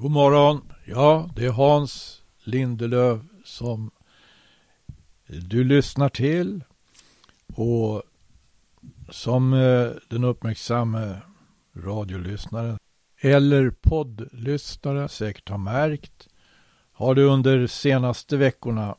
God 0.00 0.10
morgon. 0.10 0.60
Ja, 0.84 1.30
det 1.36 1.46
är 1.46 1.50
Hans 1.50 2.22
Lindelöf 2.44 3.20
som 3.44 3.90
du 5.26 5.64
lyssnar 5.64 6.08
till. 6.08 6.64
Och 7.54 8.02
som 9.10 9.52
eh, 9.52 9.90
den 10.08 10.24
uppmärksamma 10.24 11.16
radiolyssnaren 11.76 12.78
eller 13.20 13.70
poddlyssnare 13.70 15.08
säkert 15.08 15.48
har 15.48 15.58
märkt 15.58 16.28
har 16.92 17.14
det 17.14 17.22
under 17.22 17.66
senaste 17.66 18.36
veckorna 18.36 18.96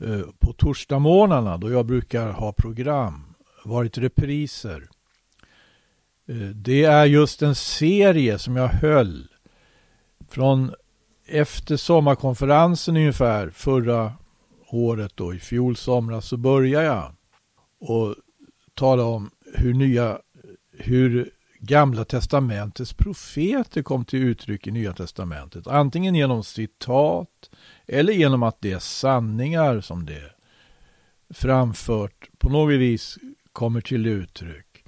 eh, 0.00 0.22
på 0.38 0.52
torsdagsmorgnarna 0.52 1.56
då 1.56 1.70
jag 1.70 1.86
brukar 1.86 2.30
ha 2.30 2.52
program 2.52 3.34
varit 3.64 3.98
repriser. 3.98 4.88
Eh, 6.28 6.36
det 6.36 6.84
är 6.84 7.04
just 7.04 7.42
en 7.42 7.54
serie 7.54 8.38
som 8.38 8.56
jag 8.56 8.68
höll 8.68 9.28
från 10.34 10.74
efter 11.26 11.76
sommarkonferensen 11.76 12.96
ungefär 12.96 13.50
förra 13.50 14.12
året 14.70 15.12
då 15.14 15.34
i 15.34 15.38
fjol 15.38 15.76
somras 15.76 16.28
så 16.28 16.36
började 16.36 16.86
jag 16.86 17.12
och 17.80 18.14
tala 18.74 19.04
om 19.04 19.30
hur 19.54 19.74
nya, 19.74 20.18
hur 20.78 21.30
gamla 21.58 22.04
testamentets 22.04 22.92
profeter 22.92 23.82
kom 23.82 24.04
till 24.04 24.22
uttryck 24.22 24.66
i 24.66 24.70
nya 24.70 24.92
testamentet. 24.92 25.66
Antingen 25.66 26.14
genom 26.14 26.44
citat 26.44 27.50
eller 27.86 28.12
genom 28.12 28.42
att 28.42 28.60
det 28.60 28.72
är 28.72 28.78
sanningar 28.78 29.80
som 29.80 30.06
det 30.06 30.32
framfört 31.34 32.28
på 32.38 32.48
något 32.48 32.74
vis 32.74 33.18
kommer 33.52 33.80
till 33.80 34.06
uttryck. 34.06 34.84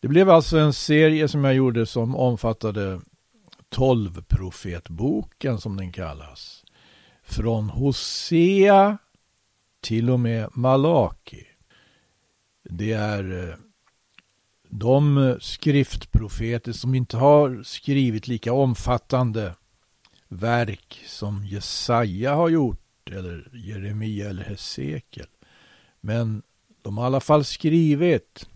Det 0.00 0.08
blev 0.08 0.30
alltså 0.30 0.58
en 0.58 0.72
serie 0.72 1.28
som 1.28 1.44
jag 1.44 1.54
gjorde 1.54 1.86
som 1.86 2.16
omfattade 2.16 3.00
tolvprofetboken 3.76 5.60
som 5.60 5.76
den 5.76 5.92
kallas. 5.92 6.64
Från 7.22 7.70
Hosea 7.70 8.98
till 9.80 10.10
och 10.10 10.20
med 10.20 10.48
Malaki. 10.54 11.44
Det 12.62 12.92
är 12.92 13.48
eh, 13.48 13.54
de 14.68 15.36
skriftprofeter 15.40 16.72
som 16.72 16.94
inte 16.94 17.16
har 17.16 17.62
skrivit 17.62 18.28
lika 18.28 18.52
omfattande 18.52 19.54
verk 20.28 21.02
som 21.06 21.46
Jesaja 21.46 22.34
har 22.34 22.48
gjort 22.48 23.10
eller 23.10 23.50
Jeremia 23.52 24.28
eller 24.28 24.44
Hesekiel. 24.44 25.28
Men 26.00 26.42
de 26.82 26.98
har 26.98 27.04
i 27.04 27.06
alla 27.06 27.20
fall 27.20 27.44
skrivit. 27.44 28.48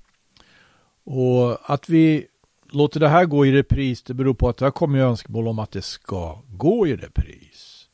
Och 1.05 1.70
att 1.72 1.89
vi 1.89 2.27
låter 2.72 3.00
det 3.00 3.08
här 3.08 3.24
gå 3.24 3.46
i 3.46 3.52
repris, 3.52 4.02
det 4.02 4.14
beror 4.14 4.34
på 4.34 4.48
att 4.48 4.56
det 4.56 4.66
har 4.66 4.70
kommit 4.70 5.00
önskemål 5.02 5.48
om 5.48 5.58
att 5.58 5.70
det 5.70 5.82
ska 5.82 6.42
gå 6.48 6.86
i 6.86 6.96
repris. 6.96 7.88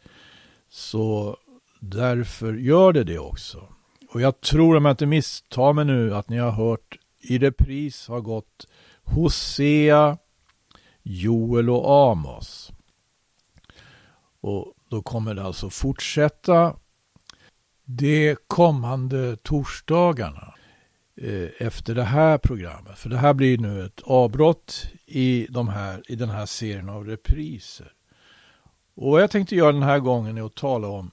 Så 0.69 1.36
därför 1.80 2.55
gör 2.55 2.92
det 2.92 3.04
det 3.04 3.19
också. 3.19 3.69
Och 4.08 4.20
jag 4.20 4.41
tror, 4.41 4.77
om 4.77 4.84
jag 4.84 4.92
inte 4.92 5.06
misstar 5.06 5.72
mig 5.72 5.84
nu, 5.84 6.14
att 6.14 6.28
ni 6.28 6.38
har 6.38 6.50
hört 6.50 6.98
i 7.20 7.38
repris 7.38 8.08
har 8.08 8.20
gått 8.20 8.66
Hosea, 9.04 10.19
Joel 11.02 11.70
och 11.70 12.10
Amos. 12.10 12.72
Och 14.41 14.74
då 14.88 15.02
kommer 15.02 15.34
det 15.34 15.42
alltså 15.42 15.70
fortsätta 15.70 16.77
de 17.84 18.36
kommande 18.47 19.36
torsdagarna. 19.36 20.54
Eh, 21.19 21.48
efter 21.59 21.95
det 21.95 22.05
här 22.05 22.39
programmet. 22.39 22.98
För 22.98 23.11
det 23.11 23.17
här 23.17 23.34
blir 23.34 23.59
nu 23.59 23.84
ett 23.84 24.00
avbrott 24.05 24.91
i, 25.06 25.47
de 25.50 25.69
här, 25.69 26.03
i 26.11 26.17
den 26.17 26.28
här 26.28 26.47
serien 26.47 26.89
av 26.89 27.06
repriser. 27.06 27.92
Och 28.95 29.11
vad 29.11 29.22
jag 29.22 29.31
tänkte 29.31 29.56
göra 29.56 29.72
den 29.72 29.83
här 29.83 29.98
gången 29.98 30.39
är 30.39 30.42
att 30.42 30.55
tala 30.55 30.89
om 30.89 31.11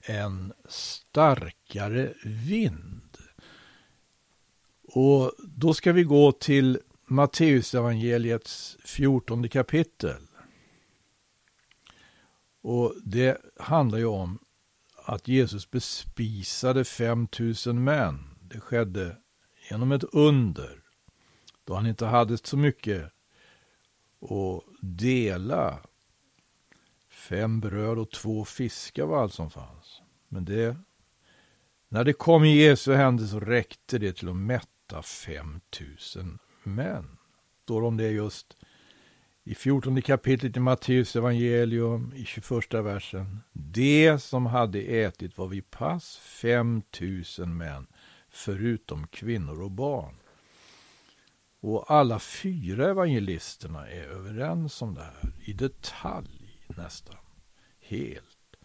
en 0.00 0.52
starkare 0.68 2.12
vind. 2.24 3.18
Och 4.82 5.32
då 5.38 5.74
ska 5.74 5.92
vi 5.92 6.02
gå 6.02 6.32
till 6.32 6.78
Matteusevangeliets 7.06 8.76
14 8.84 9.48
kapitel. 9.48 10.22
Och 12.62 12.94
det 13.04 13.36
handlar 13.60 13.98
ju 13.98 14.06
om 14.06 14.38
att 15.04 15.28
Jesus 15.28 15.70
bespisade 15.70 16.84
5000 16.84 17.84
män 17.84 18.27
det 18.48 18.60
skedde 18.60 19.16
genom 19.70 19.92
ett 19.92 20.04
under. 20.04 20.82
Då 21.64 21.74
han 21.74 21.86
inte 21.86 22.06
hade 22.06 22.38
så 22.38 22.56
mycket 22.56 23.02
att 24.20 24.64
dela. 24.80 25.80
Fem 27.10 27.60
bröd 27.60 27.98
och 27.98 28.10
två 28.10 28.44
fiskar 28.44 29.04
var 29.04 29.22
allt 29.22 29.34
som 29.34 29.50
fanns. 29.50 30.02
Men 30.28 30.44
det, 30.44 30.76
när 31.88 32.04
det 32.04 32.12
kom 32.12 32.44
i 32.44 32.62
Jesu 32.62 32.94
händer 32.94 33.26
så 33.26 33.40
räckte 33.40 33.98
det 33.98 34.12
till 34.12 34.28
att 34.28 34.36
mätta 34.36 35.02
5000 35.02 36.38
män. 36.62 37.18
Står 37.62 37.82
om 37.82 37.96
det 37.96 38.10
just 38.10 38.56
i 39.44 39.54
14 39.54 40.02
kapitlet 40.02 40.56
i 40.56 40.60
Matteus 40.60 41.16
evangelium 41.16 42.12
i 42.16 42.24
21 42.24 42.74
versen. 42.74 43.40
Det 43.52 44.18
som 44.18 44.46
hade 44.46 44.80
ätit 44.80 45.38
var 45.38 45.46
vid 45.46 45.70
pass 45.70 46.16
5000 46.16 47.56
män 47.56 47.86
förutom 48.38 49.06
kvinnor 49.06 49.62
och 49.62 49.70
barn. 49.70 50.14
Och 51.60 51.90
alla 51.90 52.18
fyra 52.18 52.90
evangelisterna 52.90 53.88
är 53.88 54.02
överens 54.02 54.82
om 54.82 54.94
det 54.94 55.02
här 55.02 55.32
i 55.44 55.52
detalj 55.52 56.64
nästan. 56.66 57.16
Helt. 57.80 58.56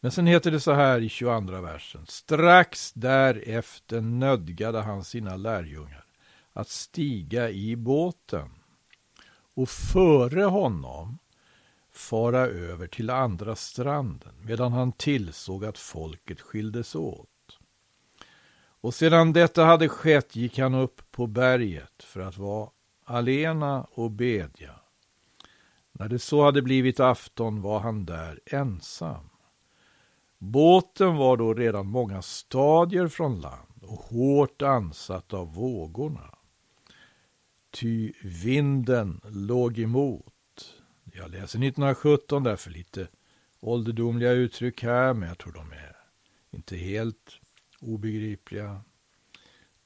Men 0.00 0.10
sen 0.10 0.26
heter 0.26 0.50
det 0.50 0.60
så 0.60 0.72
här 0.72 1.00
i 1.00 1.08
22 1.08 1.60
versen. 1.60 2.06
Strax 2.06 2.92
därefter 2.92 4.00
nödgade 4.00 4.80
han 4.80 5.04
sina 5.04 5.36
lärjungar 5.36 6.04
att 6.52 6.68
stiga 6.68 7.50
i 7.50 7.76
båten 7.76 8.50
och 9.54 9.68
före 9.68 10.42
honom 10.42 11.18
fara 11.90 12.40
över 12.40 12.86
till 12.86 13.10
andra 13.10 13.56
stranden 13.56 14.34
medan 14.42 14.72
han 14.72 14.92
tillsåg 14.92 15.64
att 15.64 15.78
folket 15.78 16.40
skildes 16.40 16.94
åt. 16.94 17.33
Och 18.84 18.94
sedan 18.94 19.32
detta 19.32 19.64
hade 19.64 19.88
skett 19.88 20.36
gick 20.36 20.58
han 20.58 20.74
upp 20.74 21.02
på 21.10 21.26
berget 21.26 22.02
för 22.02 22.20
att 22.20 22.38
vara 22.38 22.70
alena 23.04 23.86
och 23.90 24.10
bedja. 24.10 24.74
När 25.92 26.08
det 26.08 26.18
så 26.18 26.44
hade 26.44 26.62
blivit 26.62 27.00
afton 27.00 27.62
var 27.62 27.80
han 27.80 28.06
där 28.06 28.40
ensam. 28.46 29.28
Båten 30.38 31.16
var 31.16 31.36
då 31.36 31.54
redan 31.54 31.86
många 31.86 32.22
stadier 32.22 33.08
från 33.08 33.40
land 33.40 33.82
och 33.82 33.98
hårt 33.98 34.62
ansatt 34.62 35.34
av 35.34 35.54
vågorna. 35.54 36.34
Ty 37.70 38.12
vinden 38.22 39.20
låg 39.24 39.78
emot. 39.78 40.74
Jag 41.12 41.30
läser 41.30 41.42
1917 41.42 42.42
därför 42.42 42.70
lite 42.70 43.08
ålderdomliga 43.60 44.32
uttryck 44.32 44.82
här, 44.82 45.14
men 45.14 45.28
jag 45.28 45.38
tror 45.38 45.52
de 45.52 45.72
är 45.72 45.96
inte 46.50 46.76
helt 46.76 47.40
obegripliga. 47.84 48.80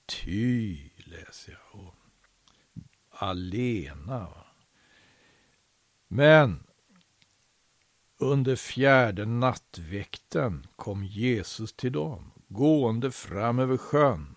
Ty 0.07 0.77
läser 0.97 1.53
jag. 1.53 1.81
Och 1.81 1.95
alena. 3.11 4.29
Men 6.09 6.65
under 8.19 8.57
fjärde 8.57 9.27
nattväkten 9.27 10.67
kom 10.77 11.05
Jesus 11.05 11.73
till 11.73 11.93
dem, 11.93 12.31
gående 12.49 13.11
fram 13.11 13.59
över 13.59 13.77
sjön. 13.77 14.37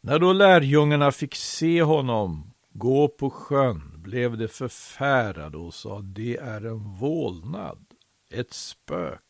När 0.00 0.18
då 0.18 0.32
lärjungarna 0.32 1.12
fick 1.12 1.34
se 1.34 1.82
honom 1.82 2.52
gå 2.70 3.08
på 3.08 3.30
sjön 3.30 4.02
blev 4.02 4.38
de 4.38 4.48
förfärade 4.48 5.56
och 5.56 5.74
sa 5.74 6.00
det 6.00 6.36
är 6.36 6.66
en 6.66 6.94
vålnad, 6.94 7.86
ett 8.30 8.52
spök 8.52 9.25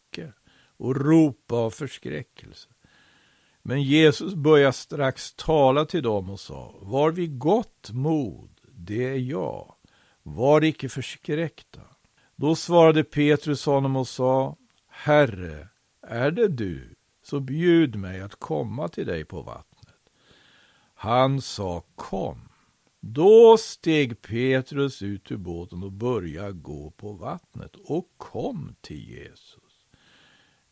och 0.76 0.96
ropa 0.96 1.54
av 1.54 1.70
förskräckelse. 1.70 2.68
Men 3.62 3.82
Jesus 3.82 4.34
började 4.34 4.72
strax 4.72 5.34
tala 5.34 5.84
till 5.84 6.02
dem 6.02 6.30
och 6.30 6.40
sa, 6.40 6.74
var 6.80 7.10
vid 7.10 7.38
gott 7.38 7.90
mod, 7.92 8.50
det 8.72 9.04
är 9.04 9.18
jag, 9.18 9.74
var 10.22 10.64
icke 10.64 10.88
förskräckta. 10.88 11.80
Då 12.36 12.54
svarade 12.54 13.04
Petrus 13.04 13.66
honom 13.66 13.96
och 13.96 14.08
sa, 14.08 14.56
Herre, 14.88 15.68
är 16.02 16.30
det 16.30 16.48
du, 16.48 16.94
så 17.22 17.40
bjud 17.40 17.96
mig 17.96 18.20
att 18.20 18.36
komma 18.36 18.88
till 18.88 19.06
dig 19.06 19.24
på 19.24 19.42
vattnet. 19.42 19.94
Han 20.94 21.40
sa, 21.40 21.82
kom. 21.94 22.48
Då 23.00 23.56
steg 23.58 24.22
Petrus 24.22 25.02
ut 25.02 25.32
ur 25.32 25.36
båten 25.36 25.82
och 25.82 25.92
började 25.92 26.52
gå 26.52 26.90
på 26.90 27.12
vattnet 27.12 27.76
och 27.76 28.08
kom 28.16 28.76
till 28.80 29.10
Jesus. 29.10 29.65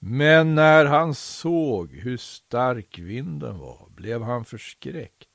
Men 0.07 0.55
när 0.55 0.85
han 0.85 1.15
såg 1.15 1.93
hur 1.93 2.17
stark 2.17 2.99
vinden 2.99 3.59
var 3.59 3.89
blev 3.97 4.23
han 4.23 4.45
förskräckt 4.45 5.29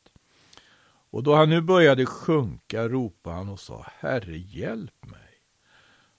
Och 1.11 1.23
då 1.23 1.35
han 1.35 1.49
nu 1.49 1.61
började 1.61 2.05
sjunka 2.05 2.87
ropade 2.87 3.35
han 3.35 3.49
och 3.49 3.59
sa, 3.59 3.85
Herre 3.99 4.37
hjälp 4.37 5.05
mig. 5.05 5.41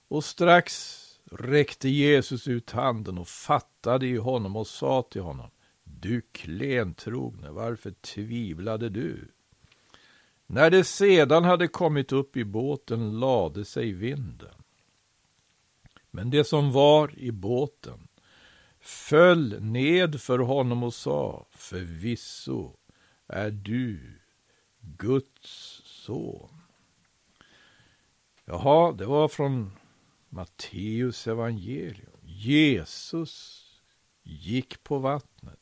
Och 0.09 0.25
strax 0.25 1.01
räckte 1.31 1.89
Jesus 1.89 2.49
ut 2.49 2.71
handen 2.71 3.19
och 3.19 3.29
fattade 3.29 4.07
i 4.07 4.17
honom 4.17 4.57
och 4.57 4.67
sa 4.67 5.03
till 5.03 5.23
honom, 5.23 5.51
du 5.85 6.21
klentrogne, 6.33 7.51
varför 7.51 7.91
tvivlade 7.91 8.89
du? 8.89 9.29
När 10.47 10.71
det 10.71 10.85
sedan 10.85 11.45
hade 11.45 11.69
kommit 11.69 12.13
upp 12.13 12.37
i 12.37 12.45
båten 12.45 13.21
lade 13.21 13.65
sig 13.65 13.93
vinden. 13.93 14.55
Men 16.11 16.31
det 16.31 16.45
som 16.45 16.73
var 16.73 17.19
i 17.19 17.33
båten 17.33 18.07
föll 18.81 19.63
ned 19.63 20.21
för 20.21 20.39
honom 20.39 20.83
och 20.83 20.95
sa, 20.95 21.47
förvisso 21.51 22.77
är 23.27 23.51
du 23.51 24.21
Guds 24.81 25.83
son. 25.85 26.61
Jaha, 28.45 28.93
det 28.93 29.07
var 29.07 29.29
från 29.29 29.73
Matteus 30.29 31.27
evangelium. 31.27 32.21
Jesus 32.23 33.67
gick 34.23 34.83
på 34.83 34.99
vattnet. 34.99 35.59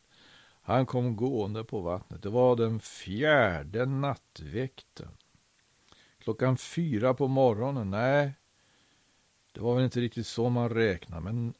Han 0.62 0.86
kom 0.86 1.16
gående 1.16 1.64
på 1.64 1.80
vattnet. 1.80 2.22
Det 2.22 2.28
var 2.28 2.56
den 2.56 2.80
fjärde 2.80 3.86
nattväkten. 3.86 5.10
Klockan 6.18 6.56
fyra 6.56 7.14
på 7.14 7.28
morgonen. 7.28 7.90
Nej, 7.90 8.34
det 9.52 9.60
var 9.60 9.74
väl 9.74 9.84
inte 9.84 10.00
riktigt 10.00 10.26
så 10.26 10.48
man 10.48 10.68
räknar. 10.68 11.20
Men 11.20 11.54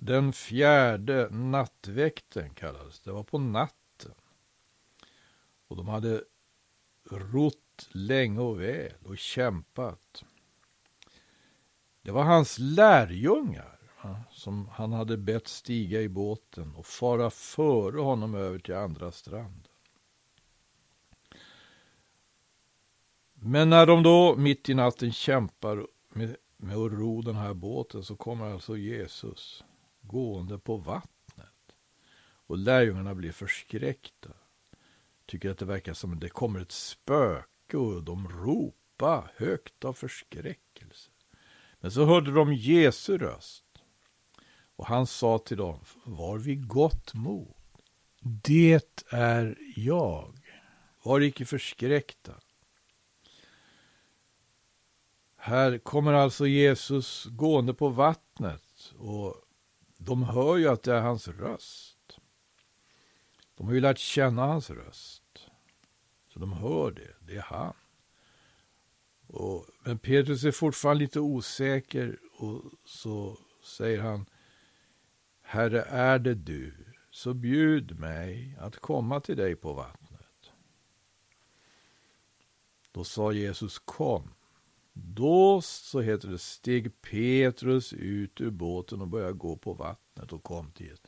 den 0.00 0.32
fjärde 0.32 1.28
nattväkten 1.30 2.54
kallades 2.54 3.00
det. 3.00 3.12
var 3.12 3.22
på 3.22 3.38
natten. 3.38 4.14
Och 5.68 5.76
de 5.76 5.88
hade 5.88 6.24
rott 7.10 7.88
länge 7.90 8.40
och 8.40 8.60
väl 8.60 8.92
och 9.04 9.18
kämpat. 9.18 10.24
Det 12.02 12.10
var 12.10 12.24
hans 12.24 12.58
lärjungar 12.58 13.78
som 14.30 14.68
han 14.68 14.92
hade 14.92 15.16
bett 15.16 15.48
stiga 15.48 16.00
i 16.00 16.08
båten 16.08 16.74
och 16.74 16.86
fara 16.86 17.30
före 17.30 18.00
honom 18.00 18.34
över 18.34 18.58
till 18.58 18.74
andra 18.74 19.12
stranden. 19.12 19.72
Men 23.34 23.70
när 23.70 23.86
de 23.86 24.02
då 24.02 24.36
mitt 24.36 24.68
i 24.68 24.74
natten 24.74 25.12
kämpar 25.12 25.86
med, 26.08 26.36
med 26.56 26.76
att 26.76 26.92
ro 26.92 27.22
den 27.22 27.36
här 27.36 27.54
båten 27.54 28.04
så 28.04 28.16
kommer 28.16 28.52
alltså 28.52 28.76
Jesus 28.76 29.64
gående 30.08 30.58
på 30.58 30.76
vattnet. 30.76 31.76
Och 32.46 32.58
lärjungarna 32.58 33.14
blir 33.14 33.32
förskräckta. 33.32 34.30
Tycker 35.26 35.50
att 35.50 35.58
det 35.58 35.64
verkar 35.64 35.94
som 35.94 36.12
att 36.12 36.20
det 36.20 36.28
kommer 36.28 36.60
ett 36.60 36.72
spöke 36.72 37.76
och 37.76 38.02
de 38.02 38.28
ropar 38.28 39.32
högt 39.36 39.84
av 39.84 39.92
förskräckelse. 39.92 41.10
Men 41.80 41.90
så 41.90 42.04
hörde 42.04 42.32
de 42.32 42.54
Jesu 42.54 43.18
röst. 43.18 43.64
Och 44.76 44.86
han 44.86 45.06
sa 45.06 45.38
till 45.38 45.56
dem, 45.56 45.80
var 46.04 46.38
vid 46.38 46.68
gott 46.68 47.14
mod. 47.14 47.54
Det 48.20 49.02
är 49.10 49.58
jag. 49.76 50.38
Var 51.02 51.20
icke 51.20 51.44
förskräckta. 51.44 52.34
Här 55.36 55.78
kommer 55.78 56.12
alltså 56.12 56.46
Jesus 56.46 57.24
gående 57.24 57.74
på 57.74 57.88
vattnet 57.88 58.92
och 58.98 59.34
de 59.98 60.22
hör 60.22 60.56
ju 60.56 60.68
att 60.68 60.82
det 60.82 60.94
är 60.94 61.00
hans 61.00 61.28
röst. 61.28 62.18
De 63.54 63.66
har 63.66 63.74
ju 63.74 63.80
lärt 63.80 63.98
känna 63.98 64.46
hans 64.46 64.70
röst. 64.70 65.48
Så 66.28 66.38
de 66.38 66.52
hör 66.52 66.90
det, 66.90 67.14
det 67.20 67.36
är 67.36 67.42
han. 67.42 67.74
Och, 69.26 69.66
men 69.84 69.98
Petrus 69.98 70.44
är 70.44 70.52
fortfarande 70.52 71.04
lite 71.04 71.20
osäker 71.20 72.18
och 72.38 72.62
så 72.84 73.38
säger 73.64 74.00
han 74.00 74.26
Herre, 75.42 75.82
är 75.82 76.18
det 76.18 76.34
du, 76.34 76.74
så 77.10 77.34
bjud 77.34 77.98
mig 77.98 78.56
att 78.60 78.76
komma 78.76 79.20
till 79.20 79.36
dig 79.36 79.56
på 79.56 79.72
vattnet. 79.72 80.50
Då 82.92 83.04
sa 83.04 83.32
Jesus 83.32 83.78
kom. 83.78 84.34
Då, 85.04 85.60
så 85.62 86.00
heter 86.00 86.28
det, 86.28 86.38
steg 86.38 87.00
Petrus 87.00 87.92
ut 87.92 88.40
ur 88.40 88.50
båten 88.50 89.00
och 89.00 89.08
började 89.08 89.32
gå 89.32 89.56
på 89.56 89.72
vattnet 89.72 90.32
och 90.32 90.42
kom 90.42 90.70
till 90.70 90.86
Jesus. 90.86 91.06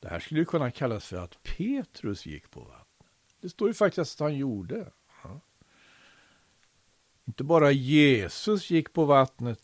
Det 0.00 0.08
här 0.08 0.20
skulle 0.20 0.44
kunna 0.44 0.70
kallas 0.70 1.06
för 1.06 1.16
att 1.16 1.42
Petrus 1.42 2.26
gick 2.26 2.50
på 2.50 2.60
vattnet. 2.60 3.12
Det 3.40 3.48
står 3.48 3.68
ju 3.68 3.74
faktiskt 3.74 4.20
att 4.20 4.24
han 4.24 4.36
gjorde. 4.36 4.92
Inte 7.24 7.44
bara 7.44 7.70
Jesus 7.70 8.70
gick 8.70 8.92
på 8.92 9.04
vattnet, 9.04 9.60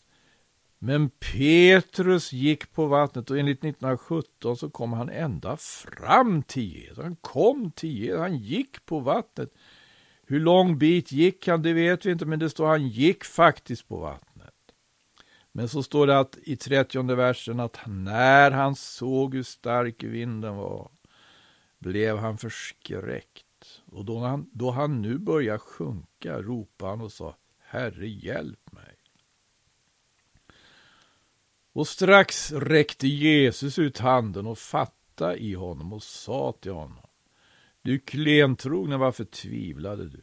men 0.77 1.09
Petrus 1.09 2.33
gick 2.33 2.71
på 2.71 2.85
vattnet 2.85 3.29
och 3.31 3.39
enligt 3.39 3.59
1917 3.59 4.57
så 4.57 4.69
kom 4.69 4.93
han 4.93 5.09
ända 5.09 5.57
fram 5.57 6.43
till 6.43 6.63
Jesus. 6.63 6.97
Han 6.97 7.15
kom 7.15 7.71
till 7.71 7.97
Jesus, 7.97 8.19
han 8.19 8.37
gick 8.37 8.85
på 8.85 8.99
vattnet. 8.99 9.53
Hur 10.29 10.39
lång 10.39 10.77
bit 10.77 11.11
gick 11.11 11.47
han, 11.47 11.61
det 11.61 11.73
vet 11.73 12.05
vi 12.05 12.11
inte, 12.11 12.25
men 12.25 12.39
det 12.39 12.49
står 12.49 12.67
han 12.67 12.87
gick 12.87 13.23
faktiskt 13.23 13.87
på 13.87 13.97
vattnet. 13.99 14.53
Men 15.51 15.69
så 15.69 15.83
står 15.83 16.07
det 16.07 16.19
att 16.19 16.37
i 16.43 16.55
30 16.55 17.15
versen 17.15 17.59
att 17.59 17.77
när 17.87 18.51
han 18.51 18.75
såg 18.75 19.35
hur 19.35 19.43
stark 19.43 20.03
vinden 20.03 20.55
var 20.55 20.91
blev 21.79 22.17
han 22.17 22.37
förskräckt. 22.37 23.81
Och 23.85 24.05
då 24.05 24.19
han, 24.19 24.49
då 24.53 24.71
han 24.71 25.01
nu 25.01 25.17
började 25.17 25.59
sjunka 25.59 26.41
ropade 26.41 26.91
han 26.91 27.01
och 27.01 27.11
sa 27.11 27.35
Herre, 27.59 28.07
hjälp 28.07 28.71
mig. 28.71 28.95
Och 31.73 31.87
strax 31.87 32.51
räckte 32.51 33.07
Jesus 33.07 33.79
ut 33.79 33.97
handen 33.97 34.47
och 34.47 34.57
fattade 34.57 35.37
i 35.37 35.53
honom 35.53 35.93
och 35.93 36.03
sa 36.03 36.53
till 36.61 36.71
honom, 36.71 37.08
du 37.81 37.99
klentrogna, 37.99 38.97
varför 38.97 39.25
tvivlade 39.25 40.09
du? 40.09 40.21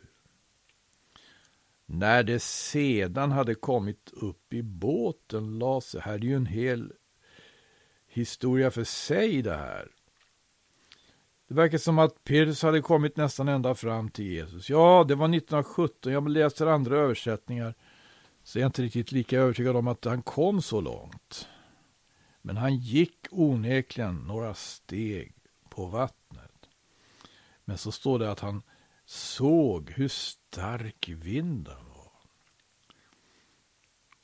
När 1.87 2.23
det 2.23 2.43
sedan 2.43 3.33
hade 3.33 3.55
kommit 3.55 4.11
upp 4.13 4.53
i 4.53 4.63
båten 4.63 5.59
la 5.59 5.81
sig, 5.81 6.01
här 6.01 6.15
är 6.15 6.19
ju 6.19 6.37
en 6.37 6.47
hel 6.47 6.93
historia 8.07 8.71
för 8.71 8.85
sig 8.85 9.43
det 9.43 9.57
här. 9.57 9.89
Det 11.49 11.55
verkar 11.55 11.79
som 11.79 11.99
att 11.99 12.25
Petrus 12.25 12.63
hade 12.63 12.81
kommit 12.81 13.17
nästan 13.17 13.49
ända 13.49 13.75
fram 13.75 14.11
till 14.11 14.25
Jesus. 14.25 14.71
Ja, 14.71 15.05
det 15.09 15.15
var 15.15 15.27
1917. 15.27 16.13
Jag 16.13 16.29
läser 16.29 16.67
andra 16.67 16.99
översättningar. 16.99 17.75
Så 18.43 18.59
är 18.59 18.61
jag 18.61 18.69
inte 18.69 18.83
riktigt 18.83 19.13
lika 19.13 19.39
övertygad 19.39 19.77
om 19.77 19.89
att 19.89 20.05
han 20.05 20.23
kom 20.23 20.63
så 20.63 20.81
långt. 20.81 21.49
Men 22.43 22.57
han 22.57 22.77
gick 22.77 23.27
onekligen 23.31 24.15
några 24.15 24.55
steg 24.55 25.35
på 25.69 25.87
vattnet. 25.87 26.26
Men 27.69 27.79
så 27.79 27.93
står 27.93 28.19
det 28.19 28.31
att 28.31 28.41
han 28.41 28.63
såg 29.05 29.91
hur 29.91 30.09
stark 30.09 31.09
vinden 31.09 31.85
var. 31.89 32.13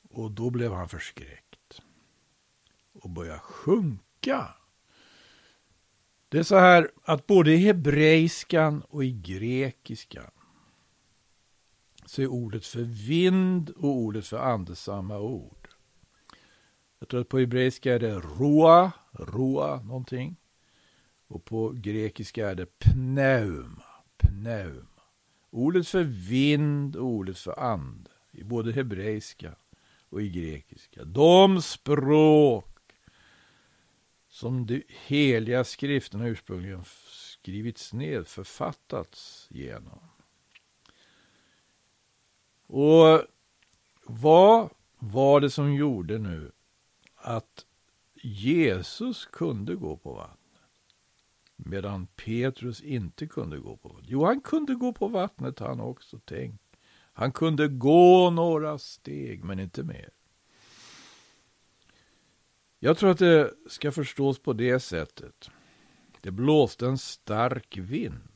Och 0.09 0.31
då 0.31 0.49
blev 0.49 0.73
han 0.73 0.89
förskräckt. 0.89 1.81
Och 2.93 3.09
började 3.09 3.39
sjunka. 3.39 4.55
Det 6.29 6.39
är 6.39 6.43
så 6.43 6.57
här 6.57 6.91
att 7.03 7.27
både 7.27 7.53
i 7.53 7.57
hebreiskan 7.57 8.81
och 8.81 9.05
i 9.05 9.11
grekiskan 9.11 10.31
så 12.05 12.21
är 12.21 12.27
ordet 12.27 12.65
för 12.65 12.81
vind 12.81 13.69
och 13.69 13.89
ordet 13.89 14.27
för 14.27 14.37
ande 14.37 14.75
samma 14.75 15.19
ord. 15.19 15.67
Jag 16.99 17.09
tror 17.09 17.21
att 17.21 17.29
på 17.29 17.39
hebreiska 17.39 17.93
är 17.93 17.99
det 17.99 18.19
roa, 18.19 18.91
roa 19.11 19.81
någonting. 19.81 20.35
Och 21.33 21.45
på 21.45 21.69
grekiska 21.69 22.49
är 22.49 22.55
det 22.55 22.79
pneuma, 22.79 23.83
pneuma. 24.17 25.01
Ordet 25.49 25.87
för 25.87 26.03
vind 26.03 26.95
och 26.95 27.05
ordet 27.05 27.37
för 27.37 27.59
ande 27.59 28.09
i 28.31 28.43
både 28.43 28.71
hebreiska 28.71 29.55
och 30.09 30.21
i 30.21 30.29
grekiska. 30.29 31.03
De 31.03 31.61
språk 31.61 32.91
som 34.29 34.65
de 34.65 34.83
heliga 34.87 35.63
skrifterna 35.63 36.27
ursprungligen 36.27 36.83
skrivits 37.09 37.93
ned, 37.93 38.27
författats 38.27 39.47
genom. 39.49 39.99
Och 42.67 43.21
vad 44.03 44.69
var 44.99 45.41
det 45.41 45.49
som 45.49 45.73
gjorde 45.73 46.17
nu 46.17 46.51
att 47.15 47.65
Jesus 48.13 49.25
kunde 49.25 49.75
gå 49.75 49.97
på 49.97 50.13
vatten? 50.13 50.42
Medan 51.55 52.07
Petrus 52.07 52.81
inte 52.81 53.27
kunde 53.27 53.57
gå 53.57 53.77
på 53.77 53.89
vattnet. 53.89 54.09
Jo, 54.09 54.25
han 54.25 54.41
kunde 54.41 54.75
gå 54.75 54.93
på 54.93 55.07
vattnet 55.07 55.59
han 55.59 55.79
också, 55.79 56.19
tänk. 56.25 56.61
Han 57.13 57.31
kunde 57.31 57.67
gå 57.67 58.29
några 58.29 58.77
steg, 58.77 59.43
men 59.43 59.59
inte 59.59 59.83
mer. 59.83 60.09
Jag 62.79 62.97
tror 62.97 63.11
att 63.11 63.17
det 63.17 63.53
ska 63.69 63.91
förstås 63.91 64.39
på 64.39 64.53
det 64.53 64.79
sättet. 64.79 65.49
Det 66.21 66.31
blåste 66.31 66.85
en 66.87 66.97
stark 66.97 67.77
vind. 67.77 68.29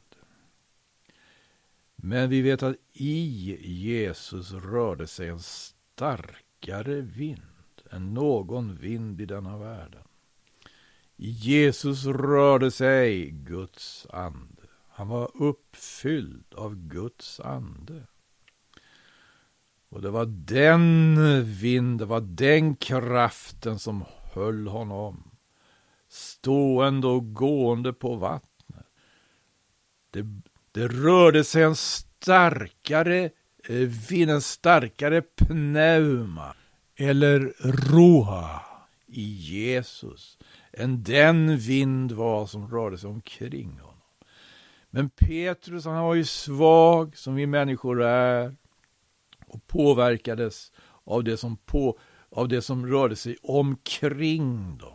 Men 1.96 2.30
vi 2.30 2.42
vet 2.42 2.64
att 2.64 2.76
i 2.94 3.24
Jesus 3.62 4.52
rörde 4.52 5.08
sig 5.08 5.28
en 5.28 5.40
starkare 5.40 7.02
vind 7.02 7.42
än 7.92 8.14
någon 8.14 8.76
vind 8.76 9.22
i 9.22 9.26
denna 9.26 9.58
världen. 9.58 10.07
Jesus 11.18 12.06
rörde 12.06 12.72
sig 12.72 13.30
Guds 13.30 14.08
ande. 14.10 14.64
Han 14.90 15.08
var 15.08 15.32
uppfylld 15.34 16.54
av 16.54 16.76
Guds 16.76 17.40
ande. 17.40 18.04
Och 19.90 20.02
det 20.02 20.10
var 20.10 20.26
den 20.26 21.18
vind, 21.44 22.00
det 22.00 22.06
var 22.06 22.22
den 22.22 22.76
kraften 22.76 23.80
som 23.80 24.06
höll 24.34 24.68
honom 24.68 25.32
stående 26.10 27.08
och 27.08 27.34
gående 27.34 27.94
på 27.94 28.16
vattnet. 28.16 28.86
Det, 30.12 30.26
det 30.72 30.88
rörde 30.88 31.44
sig 31.44 31.64
en 31.64 31.76
starkare 31.76 33.30
vind, 34.10 34.32
en 34.32 34.42
starkare 34.42 35.22
pneuma 35.22 36.56
eller 36.96 37.54
roha 37.90 38.62
i 39.08 39.24
Jesus 39.24 40.38
än 40.78 41.04
den 41.04 41.58
vind 41.58 42.12
var 42.12 42.46
som 42.46 42.72
rörde 42.72 42.98
sig 42.98 43.10
omkring 43.10 43.80
honom. 43.80 44.02
Men 44.90 45.10
Petrus 45.10 45.86
han 45.86 46.04
var 46.04 46.16
ju 46.16 46.26
svag 46.26 47.18
som 47.18 47.36
vi 47.36 47.48
människor 47.48 48.04
är 48.04 48.56
och 49.48 49.68
påverkades 49.68 50.72
av 51.04 51.24
det 51.24 51.38
som, 51.38 51.58
på, 51.58 52.00
av 52.30 52.48
det 52.48 52.62
som 52.62 52.88
rörde 52.88 53.16
sig 53.16 53.38
omkring 53.44 54.78
dem. 54.78 54.94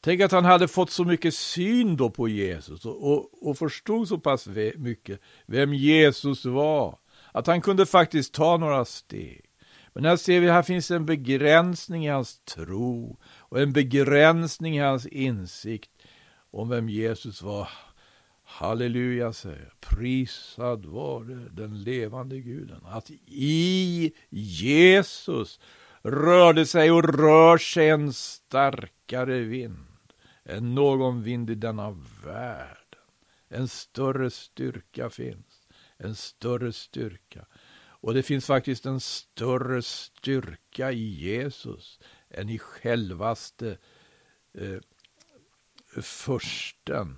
Tänk 0.00 0.20
att 0.20 0.32
han 0.32 0.44
hade 0.44 0.68
fått 0.68 0.90
så 0.90 1.04
mycket 1.04 1.34
syn 1.34 1.96
då 1.96 2.10
på 2.10 2.28
Jesus 2.28 2.86
och, 2.86 3.12
och, 3.12 3.48
och 3.48 3.58
förstod 3.58 4.08
så 4.08 4.18
pass 4.18 4.48
mycket 4.76 5.20
vem 5.46 5.74
Jesus 5.74 6.44
var. 6.44 6.98
Att 7.32 7.46
han 7.46 7.60
kunde 7.60 7.86
faktiskt 7.86 8.34
ta 8.34 8.56
några 8.56 8.84
steg. 8.84 9.44
Men 9.92 10.04
här 10.04 10.16
ser 10.16 10.40
vi, 10.40 10.50
här 10.50 10.62
finns 10.62 10.90
en 10.90 11.06
begränsning 11.06 12.06
i 12.06 12.08
hans 12.08 12.38
tro 12.38 13.18
och 13.48 13.60
en 13.60 13.72
begränsning 13.72 14.76
i 14.76 14.80
hans 14.80 15.06
insikt 15.06 15.90
om 16.50 16.68
vem 16.68 16.88
Jesus 16.88 17.42
var. 17.42 17.68
Halleluja, 18.44 19.32
säger 19.32 19.62
jag. 19.62 19.80
Prisad 19.80 20.86
var 20.86 21.24
det 21.24 21.48
den 21.48 21.82
levande 21.82 22.40
guden. 22.40 22.80
Att 22.84 23.10
i 23.26 24.12
Jesus 24.30 25.60
rörde 26.02 26.66
sig 26.66 26.90
och 26.90 27.18
rör 27.18 27.58
sig 27.58 27.88
en 27.88 28.12
starkare 28.12 29.40
vind 29.40 29.86
än 30.44 30.74
någon 30.74 31.22
vind 31.22 31.50
i 31.50 31.54
denna 31.54 31.90
världen. 32.24 32.74
En 33.48 33.68
större 33.68 34.30
styrka 34.30 35.10
finns. 35.10 35.66
En 35.96 36.14
större 36.14 36.72
styrka. 36.72 37.46
Och 38.00 38.14
det 38.14 38.22
finns 38.22 38.46
faktiskt 38.46 38.86
en 38.86 39.00
större 39.00 39.82
styrka 39.82 40.92
i 40.92 41.08
Jesus 41.08 42.00
än 42.30 42.48
i 42.48 42.58
självaste 42.58 43.78
eh, 44.54 44.78
försten 46.02 47.16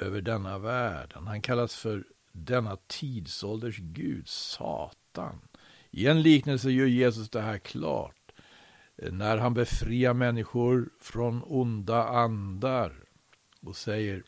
över 0.00 0.20
denna 0.20 0.58
världen. 0.58 1.26
Han 1.26 1.42
kallas 1.42 1.76
för 1.76 2.04
denna 2.32 2.76
tidsålders 2.86 3.78
Gud, 3.78 4.28
Satan. 4.28 5.40
I 5.90 6.06
en 6.06 6.22
liknelse 6.22 6.70
gör 6.70 6.86
Jesus 6.86 7.30
det 7.30 7.40
här 7.40 7.58
klart. 7.58 8.32
När 8.96 9.36
han 9.38 9.54
befriar 9.54 10.14
människor 10.14 10.90
från 11.00 11.42
onda 11.44 12.08
andar 12.08 13.04
och 13.60 13.76
säger 13.76 14.22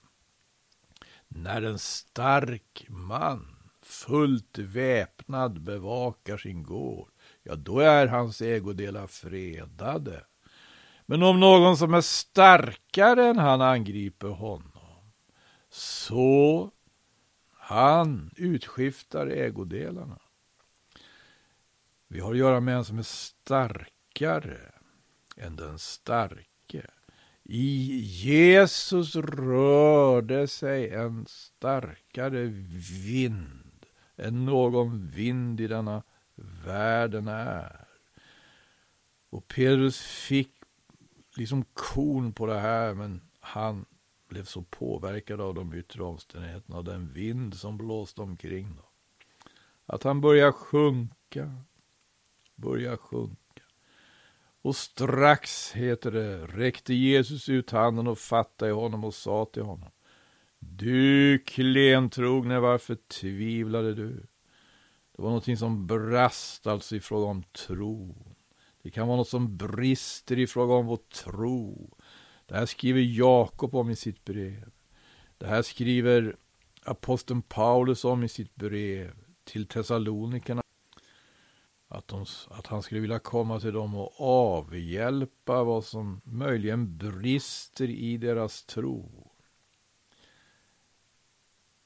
När 1.29 1.62
en 1.62 1.79
stark 1.79 2.87
man 2.88 3.57
fullt 3.83 4.59
väpnad 4.59 5.61
bevakar 5.61 6.37
sin 6.37 6.62
gård, 6.62 7.11
ja 7.47 7.57
då 7.57 7.79
är 7.81 8.07
hans 8.07 8.43
ägodelar 8.43 9.07
fredade. 9.07 10.25
Men 11.07 11.23
om 11.23 11.41
någon 11.41 11.76
som 11.76 11.95
är 11.95 12.00
starkare 12.00 13.26
än 13.26 13.38
han 13.38 13.61
angriper 13.61 14.29
honom, 14.29 15.12
så 15.71 16.71
han 17.53 18.31
utskiftar 18.37 19.26
ägodelarna. 19.26 20.19
Vi 22.09 22.21
har 22.21 22.31
att 22.31 22.38
göra 22.38 22.61
med 22.61 22.76
en 22.76 22.85
som 22.85 22.99
är 22.99 23.03
starkare 23.03 24.73
än 25.37 25.57
den 25.57 25.79
starke. 25.79 26.87
I 27.43 27.99
Jesus 28.00 29.17
rörde 29.17 30.49
sig 30.49 30.91
en 30.91 31.26
starkare 31.29 32.45
vind 33.00 33.87
än 34.17 34.45
någon 34.45 35.09
vind 35.09 35.61
i 35.61 35.67
denna 35.67 36.03
världen 36.64 37.28
är. 37.28 37.87
Och 39.31 39.49
Petrus 39.49 40.00
fick 40.00 40.52
liksom 41.37 41.64
kon 41.73 42.33
på 42.33 42.47
det 42.47 42.59
här, 42.59 42.95
men 42.95 43.21
han 43.40 43.85
blev 44.28 44.45
så 44.45 44.62
påverkad 44.62 45.40
av 45.40 45.55
de 45.55 45.75
yttre 45.75 46.02
omständigheterna, 46.02 46.76
av 46.76 46.85
den 46.85 47.12
vind 47.12 47.55
som 47.55 47.78
blåste 47.78 48.23
omkring 48.23 48.76
dem. 48.76 48.87
Att 49.87 50.02
han 50.02 50.21
började 50.21 50.52
sjunka, 50.52 51.62
började 52.55 52.97
sjunka. 52.97 53.37
Och 54.62 54.76
strax, 54.76 55.73
heter 55.73 56.11
det, 56.11 56.47
räckte 56.47 56.95
Jesus 56.95 57.49
ut 57.49 57.71
handen 57.71 58.07
och 58.07 58.19
fattade 58.19 58.71
i 58.71 58.75
honom 58.75 59.05
och 59.05 59.14
sa 59.14 59.45
till 59.45 59.62
honom. 59.62 59.90
Du 60.59 61.38
klentrogne, 61.38 62.61
varför 62.61 62.95
tvivlade 62.95 63.95
du? 63.95 64.26
Det 65.16 65.23
var 65.23 65.28
någonting 65.28 65.56
som 65.56 65.87
brast 65.87 66.66
alltså 66.66 66.96
i 66.96 67.00
fråga 67.00 67.26
om 67.26 67.42
tro. 67.42 68.16
Det 68.82 68.90
kan 68.90 69.08
vara 69.08 69.16
något 69.16 69.28
som 69.28 69.56
brister 69.56 70.38
i 70.38 70.46
fråga 70.46 70.75
om 70.75 70.87
vår 70.87 70.96
tro. 70.96 71.96
Det 72.46 72.54
här 72.54 72.66
skriver 72.66 73.00
Jakob 73.00 73.75
om 73.75 73.90
i 73.90 73.96
sitt 73.96 74.25
brev. 74.25 74.70
Det 75.38 75.46
här 75.46 75.62
skriver 75.62 76.37
aposteln 76.85 77.42
Paulus 77.42 78.04
om 78.04 78.25
i 78.25 78.28
sitt 78.28 78.54
brev 78.54 79.14
till 79.44 79.66
Thessalonikerna. 79.66 80.62
Att, 81.88 82.08
de, 82.08 82.26
att 82.50 82.66
han 82.66 82.82
skulle 82.82 83.00
vilja 83.00 83.18
komma 83.18 83.61
till 83.61 83.73
dem 83.73 83.94
och 83.94 84.20
avhjälpa 84.20 85.64
vad 85.64 85.85
som 85.85 86.20
möjligen 86.25 86.99
brister 86.99 87.90
i 87.90 88.16
deras 88.16 88.64
tro. 88.64 89.30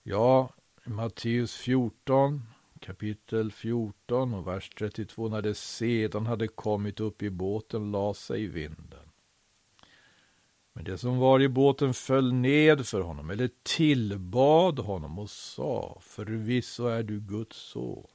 Ja, 0.03 0.51
Matteus 0.85 1.55
14, 1.55 2.50
kapitel 2.81 3.53
14 3.53 4.35
och 4.35 4.47
vers 4.47 4.71
32. 4.79 5.29
När 5.29 5.43
det 5.43 5.55
sedan 5.55 6.27
hade 6.27 6.49
kommit 6.49 7.01
upp 7.01 7.23
i 7.23 7.31
båten 7.31 7.91
la 7.91 8.15
sig 8.15 8.47
vinden. 8.47 9.11
Men 10.73 10.85
det 10.85 10.99
som 10.99 11.19
var 11.19 11.41
i 11.41 11.49
båten 11.49 11.95
föll 11.95 12.33
ned 12.33 12.87
för 12.87 13.01
honom, 13.01 13.31
eller 13.31 13.51
tillbad 13.63 14.79
honom 14.79 15.19
och 15.19 15.31
sa, 15.31 15.99
förvisso 16.01 16.87
är 16.87 17.03
du 17.03 17.21
Guds 17.21 17.57
son. 17.57 18.07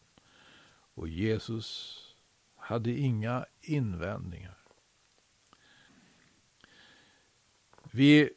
Och 0.94 1.08
Jesus 1.08 2.00
hade 2.56 2.92
inga 2.92 3.46
invändningar. 3.62 4.58
Vi, 7.92 8.30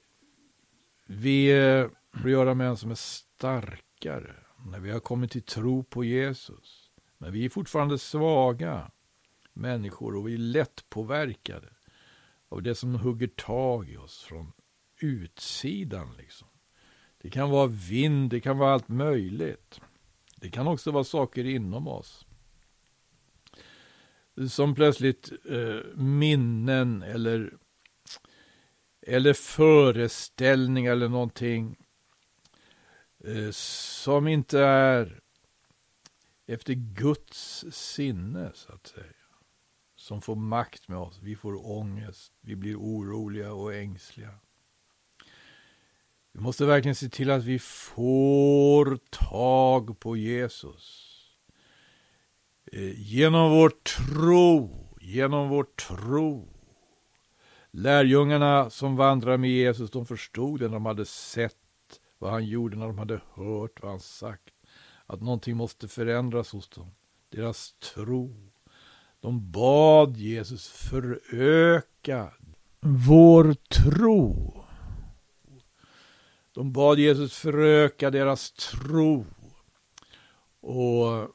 vi 1.06 1.50
eh, 1.50 1.88
får 2.12 2.30
göra 2.30 2.54
med 2.54 2.68
en 2.68 2.76
som 2.76 2.90
är 2.90 2.94
starkare 2.94 4.34
när 4.70 4.80
vi 4.80 4.90
har 4.90 5.00
kommit 5.00 5.30
till 5.30 5.42
tro 5.42 5.84
på 5.84 6.04
Jesus. 6.04 6.90
Men 7.18 7.32
vi 7.32 7.44
är 7.44 7.48
fortfarande 7.48 7.98
svaga 7.98 8.90
människor 9.52 10.16
och 10.16 10.28
vi 10.28 10.34
är 10.34 10.38
lättpåverkade 10.38 11.68
av 12.48 12.62
det 12.62 12.74
som 12.74 12.94
hugger 12.94 13.26
tag 13.26 13.90
i 13.90 13.96
oss 13.96 14.22
från 14.22 14.52
utsidan. 15.00 16.14
Liksom. 16.18 16.48
Det 17.18 17.30
kan 17.30 17.50
vara 17.50 17.66
vind, 17.66 18.30
det 18.30 18.40
kan 18.40 18.58
vara 18.58 18.72
allt 18.72 18.88
möjligt. 18.88 19.80
Det 20.36 20.50
kan 20.50 20.66
också 20.66 20.90
vara 20.90 21.04
saker 21.04 21.44
inom 21.44 21.88
oss. 21.88 22.26
Som 24.50 24.74
plötsligt 24.74 25.32
eh, 25.50 25.96
minnen 25.96 27.02
eller, 27.02 27.52
eller 29.06 29.32
föreställningar 29.32 30.92
eller 30.92 31.08
någonting 31.08 31.76
Eh, 33.24 33.50
som 33.50 34.28
inte 34.28 34.60
är 34.60 35.20
efter 36.46 36.74
Guds 36.74 37.64
sinne, 37.70 38.50
så 38.54 38.72
att 38.72 38.86
säga 38.86 39.12
som 39.98 40.20
får 40.20 40.36
makt 40.36 40.88
med 40.88 40.98
oss. 40.98 41.20
Vi 41.22 41.36
får 41.36 41.70
ångest, 41.70 42.32
vi 42.40 42.56
blir 42.56 42.76
oroliga 42.76 43.52
och 43.52 43.74
ängsliga. 43.74 44.34
Vi 46.32 46.40
måste 46.40 46.66
verkligen 46.66 46.94
se 46.94 47.08
till 47.08 47.30
att 47.30 47.44
vi 47.44 47.58
får 47.58 48.98
tag 49.10 50.00
på 50.00 50.16
Jesus. 50.16 51.04
Eh, 52.72 53.00
genom 53.00 53.50
vår 53.50 53.70
tro, 53.70 54.70
genom 55.00 55.48
vår 55.48 55.64
tro. 55.64 56.48
Lärjungarna 57.70 58.70
som 58.70 58.96
vandrar 58.96 59.36
med 59.36 59.50
Jesus, 59.50 59.90
de 59.90 60.06
förstod 60.06 60.60
det 60.60 60.66
när 60.66 60.74
de 60.74 60.86
hade 60.86 61.06
sett 61.06 61.57
vad 62.18 62.30
han 62.30 62.46
gjorde, 62.46 62.76
när 62.76 62.86
de 62.86 62.98
hade 62.98 63.20
hört 63.34 63.82
vad 63.82 63.90
han 63.90 64.00
sagt. 64.00 64.54
att 65.06 65.20
någonting 65.20 65.56
måste 65.56 65.88
förändras 65.88 66.52
hos 66.52 66.68
dem. 66.68 66.90
Deras 67.28 67.72
tro. 67.72 68.50
De 69.20 69.50
bad 69.50 70.16
Jesus 70.16 70.68
föröka 70.68 72.34
vår 72.80 73.54
tro. 73.54 74.54
De 76.52 76.72
bad 76.72 76.98
Jesus 76.98 77.38
föröka 77.38 78.10
deras 78.10 78.52
tro. 78.52 79.26
Och 80.60 81.34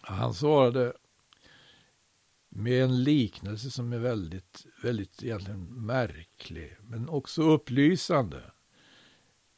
han 0.00 0.34
svarade 0.34 0.92
med 2.48 2.82
en 2.84 3.02
liknelse 3.02 3.70
som 3.70 3.92
är 3.92 3.98
väldigt, 3.98 4.66
väldigt 4.82 5.22
egentligen 5.22 5.86
märklig, 5.86 6.76
men 6.80 7.08
också 7.08 7.42
upplysande. 7.42 8.52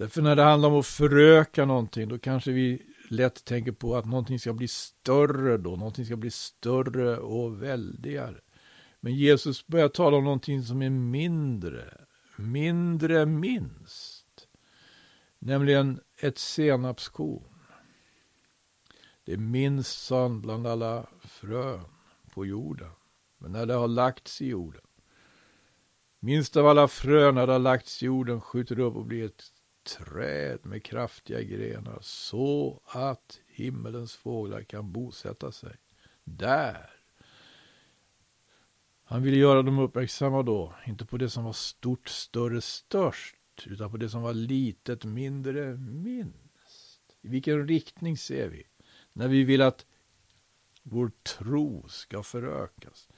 Därför 0.01 0.23
när 0.23 0.37
det 0.37 0.43
handlar 0.43 0.69
om 0.69 0.79
att 0.81 0.87
föröka 0.87 1.65
någonting, 1.65 2.09
då 2.09 2.19
kanske 2.19 2.53
vi 2.53 2.83
lätt 3.09 3.45
tänker 3.45 3.73
på 3.73 3.97
att 3.97 4.05
någonting 4.05 4.39
ska 4.39 4.53
bli 4.53 4.69
större 4.69 5.57
då, 5.57 5.71
någonting 5.77 6.07
ska 6.07 6.17
bli 6.17 6.31
större 6.31 7.19
och 7.19 7.63
väldigare. 7.63 8.41
Men 9.01 9.15
Jesus 9.15 9.67
börjar 9.67 9.89
tala 9.89 10.17
om 10.17 10.25
någonting 10.25 10.63
som 10.63 10.83
är 10.83 10.91
mindre, 10.91 12.05
mindre 12.37 13.27
minst. 13.27 14.49
Nämligen 15.39 16.01
ett 16.21 16.39
senapskorn. 16.39 17.55
Det 19.25 19.33
är 19.33 19.39
minst 19.39 20.05
sån 20.05 20.41
bland 20.41 20.67
alla 20.67 21.07
frön 21.21 21.85
på 22.35 22.47
jorden. 22.47 22.91
Men 23.39 23.53
när 23.53 23.67
det 23.67 23.75
har 23.75 23.89
lagts 23.89 24.43
i 24.43 24.49
jorden, 24.49 24.83
minst 26.21 26.57
av 26.57 26.67
alla 26.67 26.89
frön 26.89 27.35
när 27.35 27.47
det 27.47 27.53
har 27.53 27.59
lagts 27.59 28.03
i 28.03 28.07
jorden 28.07 28.41
skjuter 28.41 28.77
det 28.77 28.83
upp 28.83 28.97
och 28.97 29.07
blir 29.07 29.25
ett 29.25 29.43
träd 29.99 30.67
med 30.67 30.85
kraftiga 30.85 31.43
grenar 31.43 31.99
så 32.03 32.81
att 32.85 33.41
himmelens 33.47 34.15
fåglar 34.15 34.63
kan 34.63 34.93
bosätta 34.93 35.53
sig 35.53 35.77
där. 36.25 36.91
Han 39.05 39.23
ville 39.23 39.37
göra 39.37 39.63
dem 39.63 39.79
uppmärksamma 39.79 40.43
då, 40.43 40.75
inte 40.87 41.07
på 41.07 41.17
det 41.17 41.31
som 41.31 41.45
var 41.45 41.53
stort, 41.53 42.09
större, 42.09 42.61
störst, 42.61 43.37
utan 43.67 43.91
på 43.91 43.97
det 43.97 44.09
som 44.09 44.23
var 44.23 44.35
litet, 44.35 45.05
mindre, 45.05 45.77
minst. 45.77 47.01
I 47.23 47.29
vilken 47.29 47.69
riktning 47.69 48.17
ser 48.17 48.49
vi? 48.49 48.67
När 49.13 49.29
vi 49.29 49.45
vill 49.45 49.63
att 49.63 49.87
vår 50.83 51.13
tro 51.23 51.89
ska 51.89 52.23
förökas. 52.23 53.09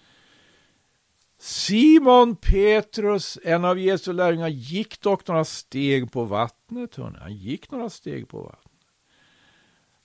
Simon 1.42 2.36
Petrus, 2.36 3.38
en 3.44 3.64
av 3.64 3.78
Jesu 3.78 4.12
lärjungar, 4.12 4.48
gick 4.48 5.00
dock 5.00 5.28
några 5.28 5.44
steg 5.44 6.12
på 6.12 6.24
vattnet. 6.24 6.96
Hörrni. 6.96 7.18
Han 7.20 7.36
gick 7.36 7.70
några 7.70 7.90
steg 7.90 8.28
på 8.28 8.42
vattnet. 8.42 8.72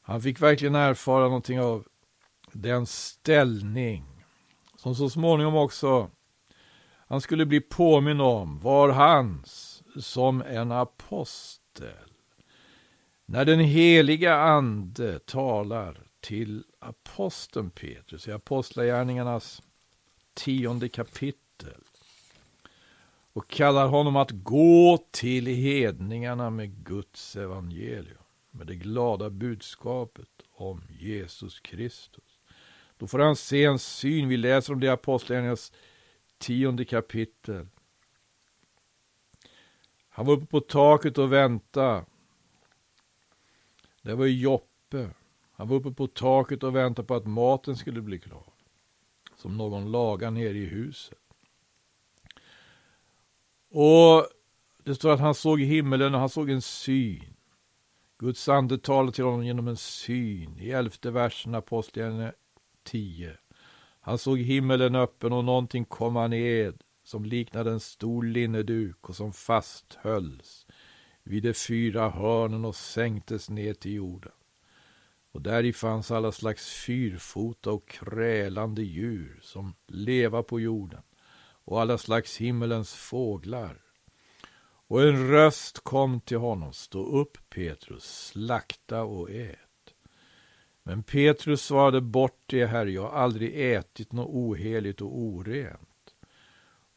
Han 0.01 0.21
fick 0.21 0.41
verkligen 0.41 0.75
erfara 0.75 1.23
någonting 1.23 1.59
av 1.59 1.87
den 2.51 2.85
ställning 2.85 4.25
som 4.75 4.95
så 4.95 5.09
småningom 5.09 5.55
också 5.55 6.09
han 7.07 7.21
skulle 7.21 7.45
bli 7.45 7.61
påminn 7.61 8.21
om 8.21 8.59
var 8.59 8.89
hans 8.89 9.83
som 9.99 10.41
en 10.41 10.71
apostel. 10.71 12.11
När 13.25 13.45
den 13.45 13.59
heliga 13.59 14.35
ande 14.35 15.19
talar 15.19 16.03
till 16.19 16.63
aposteln 16.79 17.69
Petrus 17.69 18.27
i 18.27 18.31
Apostlagärningarnas 18.31 19.61
tionde 20.37 20.89
kapitel 20.89 21.83
och 23.33 23.47
kallar 23.47 23.87
honom 23.87 24.15
att 24.15 24.31
gå 24.31 25.05
till 25.11 25.45
hedningarna 25.45 26.49
med 26.49 26.85
Guds 26.85 27.35
evangelium, 27.35 28.23
med 28.51 28.67
det 28.67 28.75
glada 28.75 29.29
budskapet 29.29 30.29
om 30.51 30.81
Jesus 30.99 31.59
Kristus. 31.59 32.39
Då 32.97 33.07
får 33.07 33.19
han 33.19 33.35
se 33.35 33.65
en 33.65 33.79
syn. 33.79 34.29
Vi 34.29 34.37
läser 34.37 34.73
om 34.73 34.79
det 34.79 34.87
i 34.87 34.89
Apostlagärningarnas 34.89 35.71
tionde 36.37 36.85
kapitel. 36.85 37.67
Han 40.09 40.25
var 40.25 40.33
uppe 40.33 40.45
på 40.45 40.59
taket 40.59 41.17
och 41.17 41.33
väntade. 41.33 42.05
Det 44.01 44.15
var 44.15 44.25
Joppe. 44.25 45.09
Han 45.51 45.67
var 45.67 45.75
uppe 45.75 45.91
på 45.91 46.07
taket 46.07 46.63
och 46.63 46.75
väntade 46.75 47.07
på 47.07 47.15
att 47.15 47.27
maten 47.27 47.75
skulle 47.75 48.01
bli 48.01 48.19
klar. 48.19 48.56
Som 49.37 49.57
någon 49.57 49.91
lagar 49.91 50.31
nere 50.31 50.57
i 50.57 50.65
huset. 50.65 51.19
Och 53.69 54.27
det 54.83 54.95
står 54.95 55.11
att 55.11 55.19
han 55.19 55.35
såg 55.35 55.61
himmelen 55.61 56.13
och 56.13 56.19
han 56.19 56.29
såg 56.29 56.49
en 56.49 56.61
syn. 56.61 57.33
Guds 58.17 58.49
ande 58.49 58.77
talade 58.77 59.11
till 59.11 59.23
honom 59.23 59.45
genom 59.45 59.67
en 59.67 59.77
syn. 59.77 60.59
I 60.59 60.71
elfte 60.71 61.11
versen 61.11 61.55
Apostlagärningarna 61.55 62.33
10. 62.83 63.37
Han 64.01 64.17
såg 64.17 64.39
himmelen 64.39 64.95
öppen 64.95 65.33
och 65.33 65.45
någonting 65.45 65.85
komma 65.85 66.27
ned 66.27 66.81
som 67.03 67.25
liknade 67.25 67.71
en 67.71 67.79
stor 67.79 68.23
linneduk 68.23 69.09
och 69.09 69.15
som 69.15 69.33
fasthölls 69.33 70.67
vid 71.23 71.43
de 71.43 71.53
fyra 71.53 72.09
hörnen 72.09 72.65
och 72.65 72.75
sänktes 72.75 73.49
ner 73.49 73.73
till 73.73 73.93
jorden 73.93 74.31
och 75.37 75.43
däri 75.43 75.73
fanns 75.73 76.11
alla 76.11 76.31
slags 76.31 76.69
fyrfota 76.69 77.71
och 77.71 77.87
krälande 77.87 78.81
djur 78.81 79.39
som 79.41 79.75
leva 79.87 80.43
på 80.43 80.59
jorden 80.59 81.01
och 81.65 81.81
alla 81.81 81.97
slags 81.97 82.37
himmelens 82.37 82.93
fåglar. 82.93 83.81
Och 84.87 85.03
en 85.03 85.29
röst 85.29 85.79
kom 85.83 86.21
till 86.21 86.37
honom, 86.37 86.73
stå 86.73 87.05
upp 87.05 87.37
Petrus, 87.49 88.03
slakta 88.03 89.03
och 89.03 89.31
ät. 89.31 89.93
Men 90.83 91.03
Petrus 91.03 91.61
svarade 91.61 92.01
bort 92.01 92.43
det, 92.45 92.65
Herre, 92.65 92.91
jag 92.91 93.01
har 93.01 93.19
aldrig 93.19 93.73
ätit 93.73 94.11
något 94.11 94.29
oheligt 94.29 95.01
och 95.01 95.17
orent. 95.17 96.15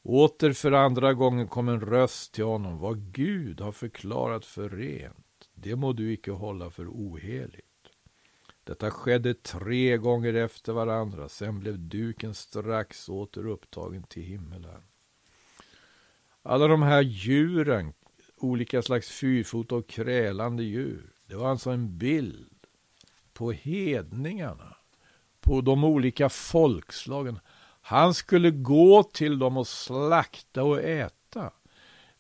Åter 0.03 0.53
för 0.53 0.73
andra 0.73 1.15
gången 1.15 1.49
kom 1.49 1.69
en 1.69 1.81
röst 1.81 2.33
till 2.33 2.45
honom, 2.45 2.79
vad 2.79 3.13
Gud 3.13 3.61
har 3.61 3.73
förklarat 3.73 4.45
för 4.45 4.69
rent, 4.69 5.49
det 5.55 5.77
må 5.77 5.93
du 5.93 6.13
icke 6.13 6.31
hålla 6.31 6.71
för 6.71 6.89
oheligt. 6.89 7.70
Detta 8.71 8.91
skedde 8.91 9.35
tre 9.35 9.97
gånger 9.97 10.35
efter 10.35 10.73
varandra, 10.73 11.29
sen 11.29 11.61
blev 11.61 11.79
duken 11.79 12.35
strax 12.35 13.09
åter 13.09 13.47
upptagen 13.47 14.03
till 14.03 14.23
himmelen. 14.23 14.83
Alla 16.43 16.67
de 16.67 16.83
här 16.83 17.03
djuren, 17.03 17.93
olika 18.37 18.83
slags 18.83 19.11
fyrfota 19.11 19.75
och 19.75 19.89
krälande 19.89 20.63
djur, 20.63 21.13
det 21.27 21.37
var 21.37 21.51
alltså 21.51 21.71
en 21.71 21.99
bild 21.99 22.67
på 23.33 23.53
hedningarna, 23.53 24.77
på 25.41 25.61
de 25.61 25.85
olika 25.85 26.29
folkslagen. 26.29 27.39
Han 27.81 28.15
skulle 28.15 28.51
gå 28.51 29.03
till 29.03 29.39
dem 29.39 29.57
och 29.57 29.69
slakta 29.69 30.63
och 30.63 30.81
äta. 30.83 31.53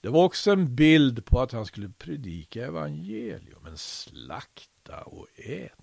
Det 0.00 0.08
var 0.08 0.24
också 0.24 0.50
en 0.50 0.74
bild 0.74 1.24
på 1.24 1.40
att 1.40 1.52
han 1.52 1.66
skulle 1.66 1.88
predika 1.88 2.66
evangelium, 2.66 3.58
men 3.62 3.78
slakta 3.78 5.02
och 5.02 5.26
äta. 5.36 5.74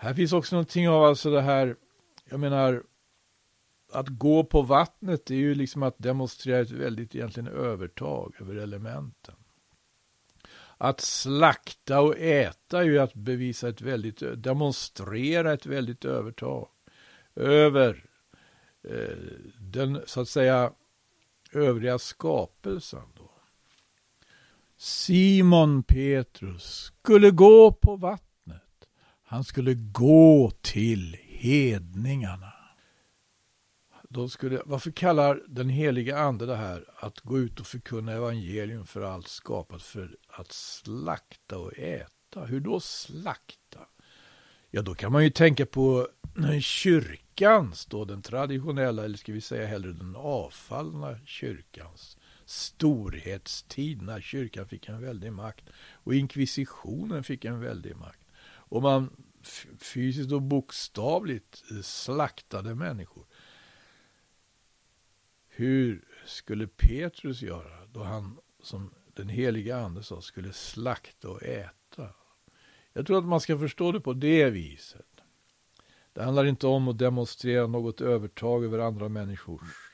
Här 0.00 0.14
finns 0.14 0.32
också 0.32 0.56
någonting 0.56 0.88
av 0.88 1.04
alltså 1.04 1.30
det 1.30 1.40
här, 1.40 1.76
jag 2.30 2.40
menar, 2.40 2.82
att 3.92 4.08
gå 4.08 4.44
på 4.44 4.62
vattnet 4.62 5.30
är 5.30 5.34
ju 5.34 5.54
liksom 5.54 5.82
att 5.82 5.98
demonstrera 5.98 6.60
ett 6.60 6.70
väldigt 6.70 7.14
egentligen 7.14 7.48
övertag 7.48 8.34
över 8.40 8.54
elementen. 8.54 9.34
Att 10.76 11.00
slakta 11.00 12.00
och 12.00 12.18
äta 12.18 12.78
är 12.78 12.84
ju 12.84 12.98
att 12.98 13.14
bevisa 13.14 13.68
ett 13.68 13.80
väldigt, 13.80 14.22
demonstrera 14.36 15.52
ett 15.52 15.66
väldigt 15.66 16.04
övertag 16.04 16.68
över 17.36 18.04
eh, 18.82 19.16
den, 19.60 20.00
så 20.06 20.20
att 20.20 20.28
säga, 20.28 20.72
övriga 21.52 21.98
skapelsen. 21.98 23.08
Då. 23.16 23.30
Simon 24.76 25.82
Petrus 25.82 26.92
skulle 27.02 27.30
gå 27.30 27.72
på 27.72 27.96
vattnet 27.96 28.27
han 29.28 29.44
skulle 29.44 29.74
gå 29.74 30.50
till 30.60 31.16
hedningarna. 31.24 32.52
De 34.08 34.30
skulle, 34.30 34.62
varför 34.64 34.90
kallar 34.90 35.42
den 35.48 35.68
heliga 35.68 36.18
ande 36.18 36.46
det 36.46 36.56
här 36.56 36.84
att 36.96 37.20
gå 37.20 37.38
ut 37.38 37.60
och 37.60 37.66
förkunna 37.66 38.12
evangelium 38.12 38.86
för 38.86 39.00
allt 39.00 39.28
skapat 39.28 39.82
för 39.82 40.16
att 40.28 40.52
slakta 40.52 41.58
och 41.58 41.78
äta? 41.78 42.44
Hur 42.44 42.60
då 42.60 42.80
slakta? 42.80 43.80
Ja, 44.70 44.82
då 44.82 44.94
kan 44.94 45.12
man 45.12 45.24
ju 45.24 45.30
tänka 45.30 45.66
på 45.66 46.08
kyrkans, 46.60 47.86
då 47.86 48.04
den 48.04 48.22
traditionella, 48.22 49.04
eller 49.04 49.18
ska 49.18 49.32
vi 49.32 49.40
säga 49.40 49.66
hellre 49.66 49.92
den 49.92 50.16
avfallna 50.16 51.18
kyrkans 51.24 52.16
storhetstid 52.44 54.02
när 54.02 54.20
kyrkan 54.20 54.68
fick 54.68 54.88
en 54.88 55.00
väldig 55.00 55.32
makt 55.32 55.64
och 55.92 56.14
inkvisitionen 56.14 57.24
fick 57.24 57.44
en 57.44 57.60
väldig 57.60 57.96
makt 57.96 58.27
och 58.68 58.82
man 58.82 59.10
fysiskt 59.78 60.32
och 60.32 60.42
bokstavligt 60.42 61.62
slaktade 61.82 62.74
människor. 62.74 63.26
Hur 65.48 66.04
skulle 66.26 66.66
Petrus 66.66 67.42
göra 67.42 67.86
då 67.86 68.02
han 68.02 68.38
som 68.62 68.90
den 69.14 69.28
heliga 69.28 69.76
ande 69.76 70.02
sa 70.02 70.20
skulle 70.20 70.52
slakta 70.52 71.28
och 71.28 71.42
äta. 71.42 72.08
Jag 72.92 73.06
tror 73.06 73.18
att 73.18 73.24
man 73.24 73.40
ska 73.40 73.58
förstå 73.58 73.92
det 73.92 74.00
på 74.00 74.12
det 74.12 74.50
viset. 74.50 75.06
Det 76.12 76.22
handlar 76.22 76.44
inte 76.44 76.66
om 76.66 76.88
att 76.88 76.98
demonstrera 76.98 77.66
något 77.66 78.00
övertag 78.00 78.64
över 78.64 78.78
andra 78.78 79.08
människors 79.08 79.92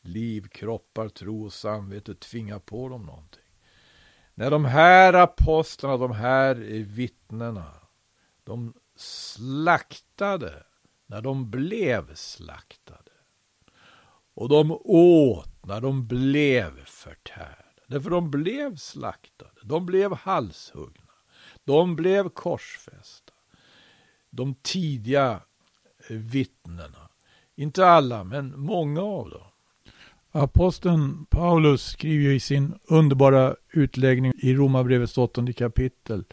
liv, 0.00 0.48
kroppar, 0.48 1.08
tro 1.08 1.44
och 1.44 1.52
samvete, 1.52 2.14
tvinga 2.14 2.60
på 2.60 2.88
dem 2.88 3.02
någonting. 3.02 3.40
När 4.34 4.50
de 4.50 4.64
här 4.64 5.12
apostlarna, 5.12 5.96
de 5.96 6.12
här 6.12 6.54
vittnena, 6.82 7.83
de 8.44 8.74
slaktade 8.96 10.62
när 11.06 11.22
de 11.22 11.50
blev 11.50 12.14
slaktade. 12.14 13.10
Och 14.34 14.48
de 14.48 14.78
åt 14.84 15.66
när 15.66 15.80
de 15.80 16.06
blev 16.06 16.84
förtärda. 16.84 17.64
Därför 17.86 18.10
de 18.10 18.30
blev 18.30 18.76
slaktade, 18.76 19.60
de 19.62 19.86
blev 19.86 20.14
halshuggna, 20.14 21.12
de 21.64 21.96
blev 21.96 22.28
korsfästa. 22.28 23.32
De 24.30 24.54
tidiga 24.54 25.40
eh, 26.08 26.16
vittnena, 26.16 27.08
inte 27.54 27.86
alla, 27.86 28.24
men 28.24 28.60
många 28.60 29.02
av 29.02 29.30
dem. 29.30 29.42
Aposteln 30.30 31.26
Paulus 31.26 31.82
skriver 31.84 32.32
i 32.34 32.40
sin 32.40 32.74
underbara 32.84 33.56
utläggning 33.72 34.32
i 34.38 34.54
Romarbrevets 34.54 35.18
åttonde 35.18 35.52
kapitel 35.52 36.24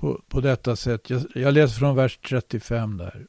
på, 0.00 0.20
på 0.28 0.40
detta 0.40 0.76
sätt. 0.76 1.10
Jag, 1.10 1.22
jag 1.34 1.54
läser 1.54 1.78
från 1.78 1.96
vers 1.96 2.18
35 2.28 2.96
där. 2.96 3.26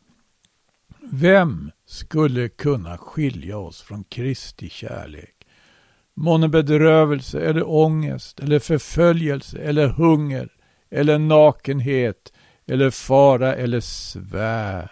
Vem 1.11 1.71
skulle 1.85 2.49
kunna 2.49 2.97
skilja 2.97 3.57
oss 3.57 3.81
från 3.81 4.03
Kristi 4.03 4.69
kärlek? 4.69 5.35
Månne 6.13 6.47
bedrövelse 6.47 7.41
eller 7.41 7.69
ångest 7.69 8.39
eller 8.39 8.59
förföljelse 8.59 9.57
eller 9.57 9.87
hunger 9.87 10.49
eller 10.89 11.19
nakenhet 11.19 12.33
eller 12.67 12.89
fara 12.89 13.55
eller 13.55 13.79
svärd. 13.79 14.89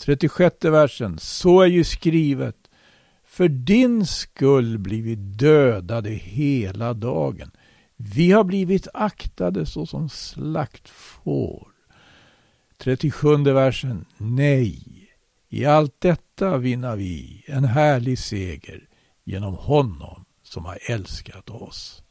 36 0.00 0.64
versen. 0.64 1.18
Så 1.18 1.60
är 1.60 1.66
ju 1.66 1.84
skrivet. 1.84 2.56
För 3.26 3.48
din 3.48 4.06
skull 4.06 4.78
blir 4.78 5.02
vi 5.02 5.14
dödade 5.14 6.10
hela 6.10 6.94
dagen. 6.94 7.50
Vi 8.00 8.30
har 8.30 8.44
blivit 8.44 8.88
aktade 8.94 9.66
såsom 9.66 10.08
slaktfår. 10.08 11.68
37 12.76 13.36
versen. 13.36 14.04
Nej, 14.16 14.82
i 15.48 15.64
allt 15.64 16.00
detta 16.00 16.58
vinner 16.58 16.96
vi 16.96 17.44
en 17.46 17.64
härlig 17.64 18.18
seger 18.18 18.88
genom 19.24 19.54
honom 19.54 20.24
som 20.42 20.64
har 20.64 20.78
älskat 20.90 21.50
oss. 21.50 22.02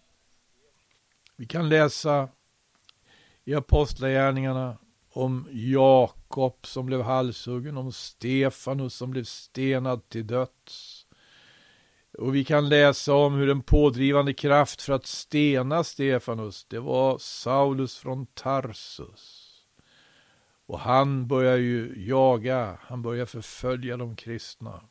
Vi 1.36 1.46
kan 1.46 1.70
läsa 1.70 2.30
i 3.46 3.56
Apostlagärningarna 3.56 4.78
om 5.10 5.48
Jakob 5.52 6.68
som 6.68 6.86
blev 6.86 7.02
halshuggen, 7.02 7.78
om 7.78 7.92
Stefanus 7.92 8.94
som 8.94 9.12
blev 9.12 9.24
stenad 9.24 10.10
till 10.10 10.28
döds. 10.28 11.07
Och 12.18 12.36
vi 12.36 12.46
kan 12.46 12.70
läsa 12.70 13.14
om 13.14 13.34
hur 13.34 13.50
en 13.50 13.62
pådrivande 13.62 14.34
kraft 14.34 14.82
för 14.82 14.94
att 14.94 15.06
stena 15.06 15.84
Stefanus, 15.84 16.66
det 16.66 16.80
var 16.80 17.18
Saulus 17.18 17.98
från 17.98 18.26
Tarsus. 18.26 19.44
Och 20.66 20.80
han 20.80 21.28
börjar 21.28 21.58
ju 21.58 21.94
jaga, 22.08 22.78
han 22.82 23.02
börjar 23.02 23.26
förfölja 23.26 23.98
de 23.98 24.16
kristna. 24.16 24.82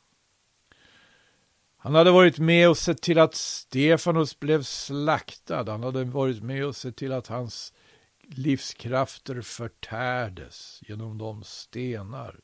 Han 1.77 1.95
hade 1.95 2.11
varit 2.11 2.39
med 2.39 2.69
och 2.69 2.77
sett 2.77 3.01
till 3.01 3.19
att 3.19 3.35
Stefanus 3.35 4.39
blev 4.39 4.63
slaktad. 4.63 5.71
Han 5.71 5.83
hade 5.83 6.03
varit 6.03 6.43
med 6.43 6.65
och 6.65 6.75
sett 6.75 6.95
till 6.95 7.11
att 7.11 7.27
hans 7.27 7.73
livskrafter 8.21 9.41
förtärdes 9.41 10.79
genom 10.87 11.17
de 11.17 11.43
stenar. 11.43 12.39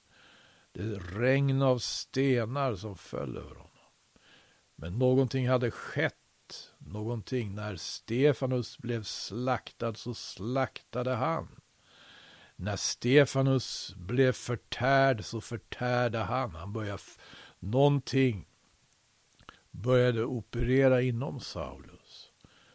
Det 0.72 0.84
regn 0.98 1.62
av 1.62 1.78
stenar 1.78 2.76
som 2.76 2.96
föll 2.96 3.38
över 3.38 3.56
honom. 3.56 3.73
Men 4.84 5.00
någonting 5.00 5.50
hade 5.50 5.72
skett, 5.72 6.74
någonting. 6.78 7.56
När 7.56 7.76
Stefanus 7.76 8.78
blev 8.78 9.04
slaktad 9.04 9.94
så 9.94 10.14
slaktade 10.14 11.14
han. 11.14 11.48
När 12.56 12.76
Stefanus 12.76 13.94
blev 13.98 14.32
förtärd 14.32 15.26
så 15.26 15.42
förtärde 15.42 16.18
han. 16.18 16.56
Han 16.56 16.74
började, 16.74 17.02
någonting 17.60 18.48
började 19.72 20.26
operera 20.26 21.02
inom 21.02 21.40
Saulus. 21.40 22.32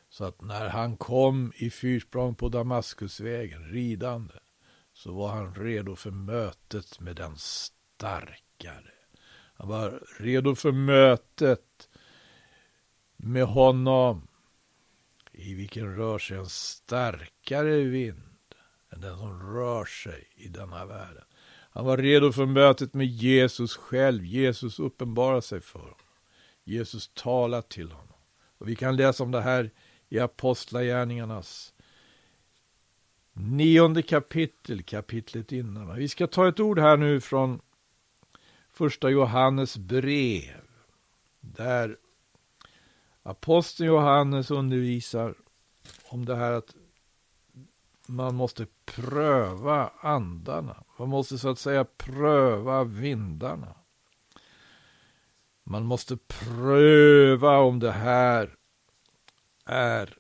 Så 0.09 0.25
att 0.25 0.43
när 0.43 0.69
han 0.69 0.97
kom 0.97 1.53
i 1.57 1.71
fyrsprång 1.71 2.35
på 2.35 2.49
Damaskusvägen 2.49 3.65
ridande 3.65 4.35
så 4.93 5.13
var 5.13 5.29
han 5.29 5.55
redo 5.55 5.97
för 5.97 6.11
mötet 6.11 7.01
med 7.01 7.17
den 7.17 7.37
starkare. 7.37 8.91
Han 9.55 9.69
var 9.69 10.03
redo 10.19 10.55
för 10.55 10.73
mötet 10.73 11.89
med 13.21 13.45
honom 13.45 14.29
i 15.33 15.55
vilken 15.55 15.97
rör 15.97 16.19
sig 16.19 16.37
en 16.37 16.49
starkare 16.49 17.83
vind 17.83 18.23
än 18.91 19.01
den 19.01 19.19
som 19.19 19.55
rör 19.55 19.85
sig 19.85 20.29
i 20.35 20.49
denna 20.49 20.87
världen. 20.87 21.25
Han 21.71 21.85
var 21.85 21.97
redo 21.97 22.33
för 22.33 22.47
mötet 22.47 22.95
med 22.95 23.07
Jesus 23.07 23.77
själv. 23.77 24.25
Jesus 24.25 24.79
uppenbarar 24.79 25.41
sig 25.41 25.61
för 25.61 25.79
honom. 25.79 25.95
Jesus 26.65 27.11
talar 27.15 27.63
till 27.63 27.91
honom. 27.91 28.17
Och 28.59 28.69
vi 28.69 28.77
kan 28.77 28.97
läsa 28.97 29.25
om 29.25 29.31
det 29.31 29.41
här 29.41 29.71
i 30.09 30.19
Apostlagärningarnas 30.19 31.75
nionde 33.33 34.03
kapitel, 34.03 34.83
kapitlet 34.83 35.53
innan. 35.53 35.97
Vi 35.97 36.09
ska 36.09 36.27
ta 36.27 36.49
ett 36.49 36.61
ord 36.61 36.79
här 36.79 36.97
nu 36.97 37.21
från 37.21 37.61
första 38.73 39.11
Johannes 39.11 39.79
brev. 39.79 40.63
Där 41.41 41.97
aposteln 43.23 43.89
Johannes 43.89 44.51
undervisar 44.51 45.35
om 46.09 46.25
det 46.25 46.37
här 46.37 46.53
att 46.53 46.75
man 48.07 48.35
måste 48.35 48.67
pröva 48.85 49.91
andarna. 50.01 50.85
Man 50.99 51.09
måste 51.09 51.39
så 51.39 51.49
att 51.49 51.59
säga 51.59 51.85
pröva 51.85 52.85
vindarna. 52.85 53.75
Man 55.65 55.85
måste 55.85 56.17
pröva 56.17 57.59
om 57.59 57.79
det 57.79 57.93
här 57.93 58.57
är 59.65 60.19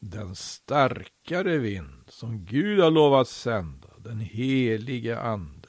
den 0.00 0.34
starkare 0.34 1.58
vind 1.58 2.04
som 2.08 2.44
Gud 2.44 2.80
har 2.80 2.90
lovat 2.90 3.28
sända, 3.28 3.88
den 3.98 4.20
helige 4.20 5.20
ande. 5.20 5.68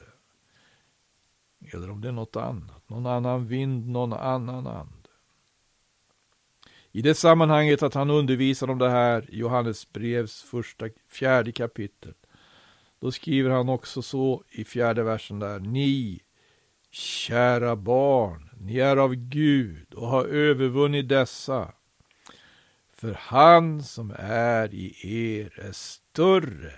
Eller 1.72 1.90
om 1.90 2.00
det 2.00 2.08
är 2.08 2.12
något 2.12 2.36
annat, 2.36 2.88
någon 2.88 3.06
annan 3.06 3.46
vind, 3.46 3.88
någon 3.88 4.12
annan 4.12 4.66
ande. 4.66 4.95
I 6.96 7.02
det 7.02 7.14
sammanhanget 7.14 7.82
att 7.82 7.94
han 7.94 8.10
undervisar 8.10 8.70
om 8.70 8.78
det 8.78 8.90
här 8.90 9.30
i 9.30 9.38
Johannes 9.38 9.92
brevs 9.92 10.42
första, 10.42 10.88
fjärde 11.08 11.52
kapitel. 11.52 12.14
Då 13.00 13.12
skriver 13.12 13.50
han 13.50 13.68
också 13.68 14.02
så 14.02 14.44
i 14.48 14.64
fjärde 14.64 15.02
versen 15.02 15.38
där. 15.38 15.58
Ni, 15.60 16.20
kära 16.90 17.76
barn, 17.76 18.50
ni 18.60 18.78
är 18.78 18.96
av 18.96 19.14
Gud 19.14 19.94
och 19.94 20.06
har 20.08 20.24
övervunnit 20.24 21.08
dessa. 21.08 21.72
För 22.92 23.12
han 23.20 23.82
som 23.82 24.14
är 24.18 24.74
i 24.74 24.96
er 25.34 25.60
är 25.60 25.72
större 25.72 26.72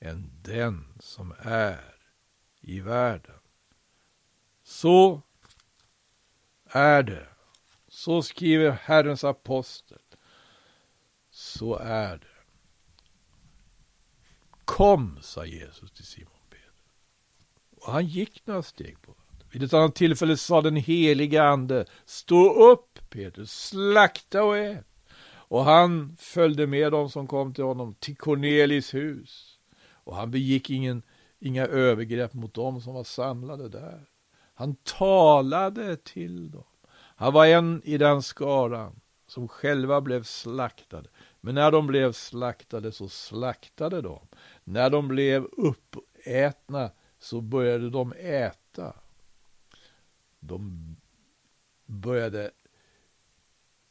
än 0.00 0.30
den 0.42 0.84
som 1.00 1.34
är 1.38 1.94
i 2.60 2.80
världen. 2.80 3.38
Så 4.64 5.22
är 6.70 7.02
det 7.02 7.26
så 7.88 8.22
skriver 8.22 8.70
Herrens 8.70 9.24
apostel. 9.24 9.98
Så 11.30 11.76
är 11.76 12.18
det. 12.18 12.26
Kom, 14.64 15.18
sa 15.22 15.44
Jesus 15.44 15.92
till 15.92 16.04
Simon 16.04 16.32
Peter. 16.50 16.72
Och 17.76 17.92
han 17.92 18.06
gick 18.06 18.46
några 18.46 18.62
steg 18.62 19.02
på 19.02 19.12
vattnet. 19.12 19.54
Vid 19.54 19.62
ett 19.62 19.74
annat 19.74 19.94
tillfälle 19.94 20.36
sa 20.36 20.60
den 20.60 20.76
helige 20.76 21.42
ande, 21.42 21.84
stå 22.04 22.70
upp 22.72 23.10
Peter, 23.10 23.44
slakta 23.44 24.44
och 24.44 24.56
ät. 24.56 24.86
Och 25.48 25.64
han 25.64 26.16
följde 26.18 26.66
med 26.66 26.92
dem 26.92 27.10
som 27.10 27.26
kom 27.26 27.54
till 27.54 27.64
honom 27.64 27.94
till 27.94 28.16
Cornelis 28.16 28.94
hus. 28.94 29.58
Och 29.90 30.16
han 30.16 30.30
begick 30.30 30.70
ingen, 30.70 31.02
inga 31.38 31.66
övergrepp 31.66 32.34
mot 32.34 32.54
dem 32.54 32.80
som 32.80 32.94
var 32.94 33.04
samlade 33.04 33.68
där. 33.68 34.04
Han 34.54 34.74
talade 34.74 35.96
till 35.96 36.50
dem. 36.50 36.64
Han 37.18 37.32
var 37.32 37.46
en 37.46 37.82
i 37.84 37.98
den 37.98 38.22
skaran 38.22 39.00
som 39.26 39.48
själva 39.48 40.00
blev 40.00 40.22
slaktade. 40.22 41.08
Men 41.40 41.54
när 41.54 41.70
de 41.70 41.86
blev 41.86 42.12
slaktade 42.12 42.92
så 42.92 43.08
slaktade 43.08 44.02
de. 44.02 44.26
När 44.64 44.90
de 44.90 45.08
blev 45.08 45.44
uppätna 45.44 46.90
så 47.18 47.40
började 47.40 47.90
de 47.90 48.12
äta. 48.18 48.94
De 50.40 50.96
började 51.86 52.50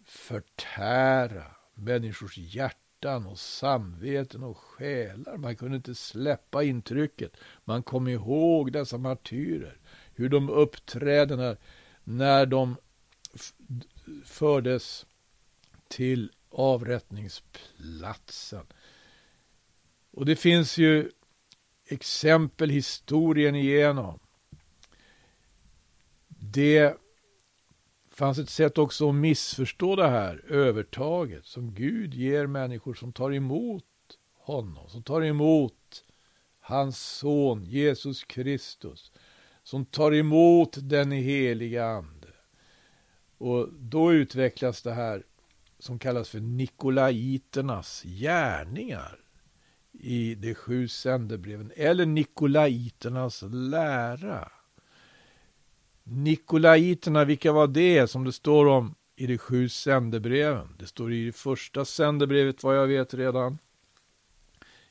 förtära 0.06 1.46
människors 1.74 2.38
hjärtan 2.38 3.26
och 3.26 3.40
samveten 3.40 4.44
och 4.44 4.58
själar. 4.58 5.38
Man 5.38 5.56
kunde 5.56 5.78
inte 5.78 5.96
släppa 5.96 6.64
intrycket. 6.64 7.32
Man 7.66 7.84
kom 7.84 8.08
ihåg 8.08 8.72
dessa 8.72 8.98
martyrer, 8.98 9.78
hur 10.16 10.30
de 10.30 10.50
uppträdde 10.50 11.36
när, 11.36 11.58
när 12.04 12.46
de 12.46 12.76
fördes 14.26 15.06
till 15.88 16.32
avrättningsplatsen. 16.50 18.66
Och 20.12 20.26
det 20.26 20.36
finns 20.36 20.78
ju 20.78 21.12
exempel 21.86 22.70
historien 22.70 23.56
igenom. 23.56 24.20
Det 26.28 26.98
fanns 28.12 28.38
ett 28.38 28.50
sätt 28.50 28.78
också 28.78 29.10
att 29.10 29.16
missförstå 29.16 29.96
det 29.96 30.10
här 30.10 30.44
övertaget 30.48 31.46
som 31.46 31.74
Gud 31.74 32.14
ger 32.14 32.48
människor 32.48 32.94
som 32.94 33.14
tar 33.14 33.34
emot 33.34 33.84
honom, 34.34 34.90
som 34.90 35.04
tar 35.04 35.22
emot 35.22 36.04
hans 36.60 37.00
son 37.00 37.64
Jesus 37.64 38.24
Kristus, 38.24 39.12
som 39.64 39.86
tar 39.86 40.14
emot 40.14 40.78
den 40.82 41.12
heliga 41.12 41.86
Ande. 41.86 42.17
Och 43.38 43.70
då 43.74 44.14
utvecklas 44.14 44.82
det 44.82 44.94
här 44.94 45.24
som 45.80 46.00
kallas 46.00 46.30
för 46.30 46.40
Nikolaiternas 46.40 48.04
gärningar 48.04 49.20
i 49.92 50.36
de 50.36 50.56
sju 50.56 50.88
sändebreven, 50.88 51.72
eller 51.76 52.06
Nikolaiternas 52.06 53.44
lära. 53.52 54.52
Nikolaiterna, 56.04 57.26
vilka 57.26 57.52
var 57.52 57.68
det 57.68 58.08
som 58.08 58.24
det 58.24 58.32
står 58.32 58.66
om 58.66 58.96
i 59.16 59.28
de 59.28 59.38
sju 59.38 59.70
sändebreven? 59.70 60.76
Det 60.80 60.88
står 60.88 61.14
i 61.14 61.26
det 61.26 61.36
första 61.36 61.86
sändebrevet 61.86 62.64
vad 62.64 62.78
jag 62.78 62.88
vet 62.88 63.14
redan. 63.14 63.58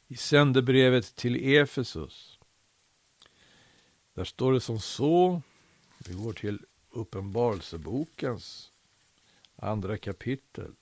I 0.09 0.17
sändebrevet 0.17 1.17
till 1.17 1.57
Efesus. 1.57 2.39
Där 4.15 4.25
står 4.25 4.53
det 4.53 4.61
som 4.61 4.81
så. 4.81 5.43
Vi 6.09 6.15
går 6.15 6.33
till 6.33 6.61
Uppenbarelsebokens 6.97 8.73
andra 9.57 9.99
kapitel. 9.99 10.73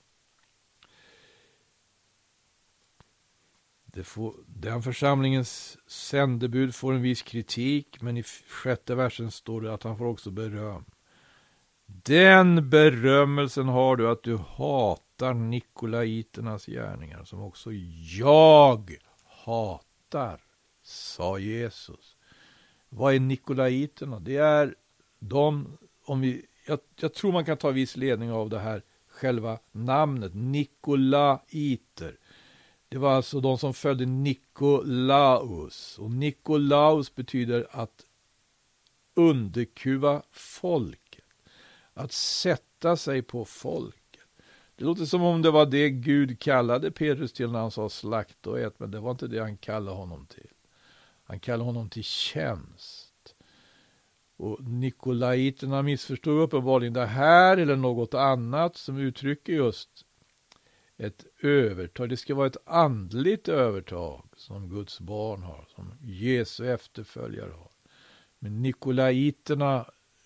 Får, 4.04 4.34
den 4.46 4.82
församlingens 4.82 5.78
sändebud 5.86 6.74
får 6.74 6.92
en 6.92 7.02
viss 7.02 7.22
kritik, 7.22 8.02
men 8.02 8.16
i 8.16 8.22
sjätte 8.22 8.94
versen 8.94 9.30
står 9.30 9.60
det 9.60 9.74
att 9.74 9.82
han 9.82 9.98
får 9.98 10.06
också 10.06 10.30
beröm. 10.30 10.84
Den 11.86 12.70
berömmelsen 12.70 13.68
har 13.68 13.96
du 13.96 14.10
att 14.10 14.22
du 14.22 14.36
hatar 14.36 15.34
Nikolaiternas 15.34 16.66
gärningar, 16.66 17.24
som 17.24 17.42
också 17.42 17.72
jag 18.18 18.98
hatar, 19.24 20.40
sa 20.82 21.38
Jesus. 21.38 22.16
Vad 22.88 23.14
är 23.14 23.20
Nikolaiterna? 23.20 24.20
Det 24.20 24.36
är 24.36 24.74
de, 25.18 25.78
om 26.04 26.20
vi, 26.20 26.46
jag, 26.66 26.78
jag 27.00 27.14
tror 27.14 27.32
man 27.32 27.44
kan 27.44 27.56
ta 27.56 27.70
viss 27.70 27.96
ledning 27.96 28.32
av 28.32 28.50
det 28.50 28.58
här, 28.58 28.82
själva 29.08 29.58
namnet, 29.72 30.34
Nikolaiter. 30.34 32.18
Det 32.88 32.98
var 32.98 33.12
alltså 33.12 33.40
de 33.40 33.58
som 33.58 33.74
följde 33.74 34.06
Nikolaus. 34.06 35.98
Och 35.98 36.10
Nikolaus 36.10 37.14
betyder 37.14 37.66
att 37.70 38.06
underkuva 39.14 40.22
folket. 40.32 41.24
Att 41.94 42.12
sätta 42.12 42.96
sig 42.96 43.22
på 43.22 43.44
folket. 43.44 44.00
Det 44.76 44.84
låter 44.84 45.04
som 45.04 45.22
om 45.22 45.42
det 45.42 45.50
var 45.50 45.66
det 45.66 45.90
Gud 45.90 46.40
kallade 46.40 46.90
Petrus 46.90 47.32
till 47.32 47.50
när 47.50 47.58
han 47.58 47.70
sa 47.70 47.88
slakt 47.88 48.46
och 48.46 48.60
ät, 48.60 48.80
men 48.80 48.90
det 48.90 49.00
var 49.00 49.10
inte 49.10 49.26
det 49.26 49.38
han 49.38 49.56
kallade 49.56 49.96
honom 49.96 50.26
till. 50.26 50.50
Han 51.24 51.40
kallade 51.40 51.64
honom 51.64 51.88
till 51.90 52.04
tjänst. 52.04 53.03
Och 54.44 54.64
Nikolaiterna 54.64 55.82
missförstod 55.82 56.42
uppenbarligen 56.42 56.92
det 56.92 57.06
här 57.06 57.56
eller 57.56 57.76
något 57.76 58.14
annat 58.14 58.76
som 58.76 58.98
uttrycker 58.98 59.52
just 59.52 59.90
ett 60.96 61.24
övertag. 61.42 62.08
Det 62.08 62.16
ska 62.16 62.34
vara 62.34 62.46
ett 62.46 62.66
andligt 62.66 63.48
övertag 63.48 64.28
som 64.36 64.68
Guds 64.68 65.00
barn 65.00 65.42
har, 65.42 65.64
som 65.74 65.92
Jesu 66.00 66.72
efterföljare 66.72 67.50
har. 67.50 67.70
Men 68.38 68.62
Nikolaiterna 68.62 69.76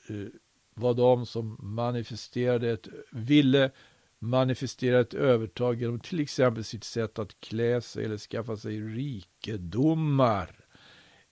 eh, 0.09 0.27
var 0.75 0.95
de 0.95 1.27
som 1.27 1.57
manifesterade 1.61 2.71
ett, 2.71 2.89
ville 3.11 3.71
manifestera 4.19 5.01
ett 5.01 5.15
övertag 5.15 5.81
genom 5.81 6.01
till 6.01 6.21
exempel 6.21 6.65
sitt 6.65 6.85
sätt 6.85 7.19
att 7.19 7.41
klä 7.41 7.81
sig 7.81 8.05
eller 8.05 8.19
skaffa 8.19 8.57
sig 8.57 8.81
rikedomar. 8.81 10.65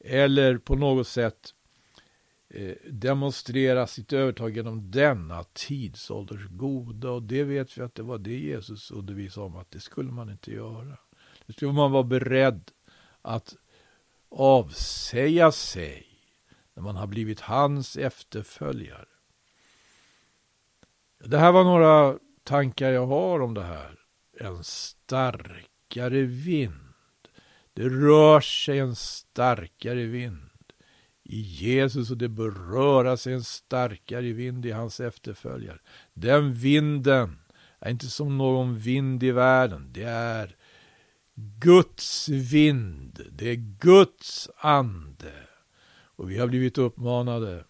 Eller 0.01 0.59
på 0.59 0.75
något 0.75 1.09
sätt 1.09 1.53
Eh, 2.49 2.75
demonstrera 2.91 3.87
sitt 3.87 4.13
övertag 4.13 4.57
genom 4.57 4.91
denna 4.91 5.45
tidsålders 5.53 6.47
goda. 6.51 7.11
Och 7.11 7.23
det 7.23 7.45
vet 7.45 7.79
vi 7.79 7.83
att 7.83 7.95
det 7.95 8.03
var 8.03 8.19
det 8.19 8.39
Jesus 8.39 8.91
undervisade 8.91 9.47
om, 9.47 9.57
att 9.57 9.71
det 9.71 9.81
skulle 9.81 10.13
man 10.13 10.31
inte 10.31 10.53
göra. 10.53 10.99
Det 11.47 11.53
skulle 11.53 11.73
man 11.73 11.93
vara 11.93 12.03
beredd 12.03 12.71
att 13.23 13.57
avsäga 14.29 15.53
sig 15.53 16.07
när 16.75 16.83
man 16.83 16.97
har 16.97 17.07
blivit 17.07 17.41
hans 17.41 17.97
efterföljare. 17.97 19.09
Det 21.25 21.39
här 21.39 21.53
var 21.53 21.65
några 21.65 22.19
tankar 22.45 22.91
jag 22.91 23.07
har 23.07 23.41
om 23.41 23.55
det 23.55 23.65
här. 23.65 23.99
En 24.41 24.65
starkare 24.65 26.23
vind. 26.23 26.93
Det 27.73 27.89
rör 27.89 28.41
sig 28.41 28.79
en 28.79 28.97
starkare 28.97 30.05
vind 30.05 30.51
i 31.29 31.41
Jesus 31.41 32.11
och 32.11 32.17
det 32.17 32.29
bör 32.29 32.51
röra 32.51 33.17
sig 33.17 33.33
en 33.33 33.45
starkare 33.45 34.33
vind 34.33 34.67
i 34.67 34.71
hans 34.71 35.01
efterföljare. 35.01 35.79
Den 36.15 36.55
vinden 36.55 37.39
är 37.81 37.91
inte 37.91 38.07
som 38.07 38.39
någon 38.39 38.79
vind 38.79 39.23
i 39.23 39.31
världen. 39.31 39.89
Det 39.93 40.03
är 40.03 40.57
Guds 41.59 42.29
vind. 42.29 43.21
Det 43.33 43.51
är 43.51 43.79
Guds 43.81 44.51
ande. 44.59 45.33
Och 46.17 46.31
vi 46.31 46.39
har 46.39 46.47
blivit 46.47 46.79
uppmanade 46.79 47.65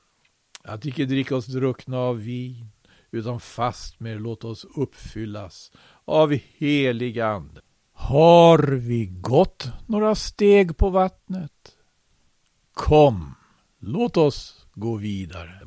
att 0.63 0.87
icke 0.87 1.05
dricka 1.05 1.37
oss 1.37 1.47
druckna 1.47 1.99
av 1.99 2.19
vin, 2.19 2.69
utan 3.11 3.41
fast 3.41 4.01
med 4.01 4.23
låta 4.23 4.49
oss 4.49 4.67
uppfyllas 4.77 5.73
av 6.05 6.33
helig 6.33 7.21
ande. 7.21 7.61
Har 7.93 8.59
vi 8.59 9.07
gått 9.07 9.69
några 9.87 10.15
steg 10.15 10.77
på 10.77 10.91
vattnet? 10.91 11.77
Kom! 12.75 13.35
Låt 13.81 14.17
oss 14.17 14.67
gå 14.75 14.97
vidare. 14.97 15.61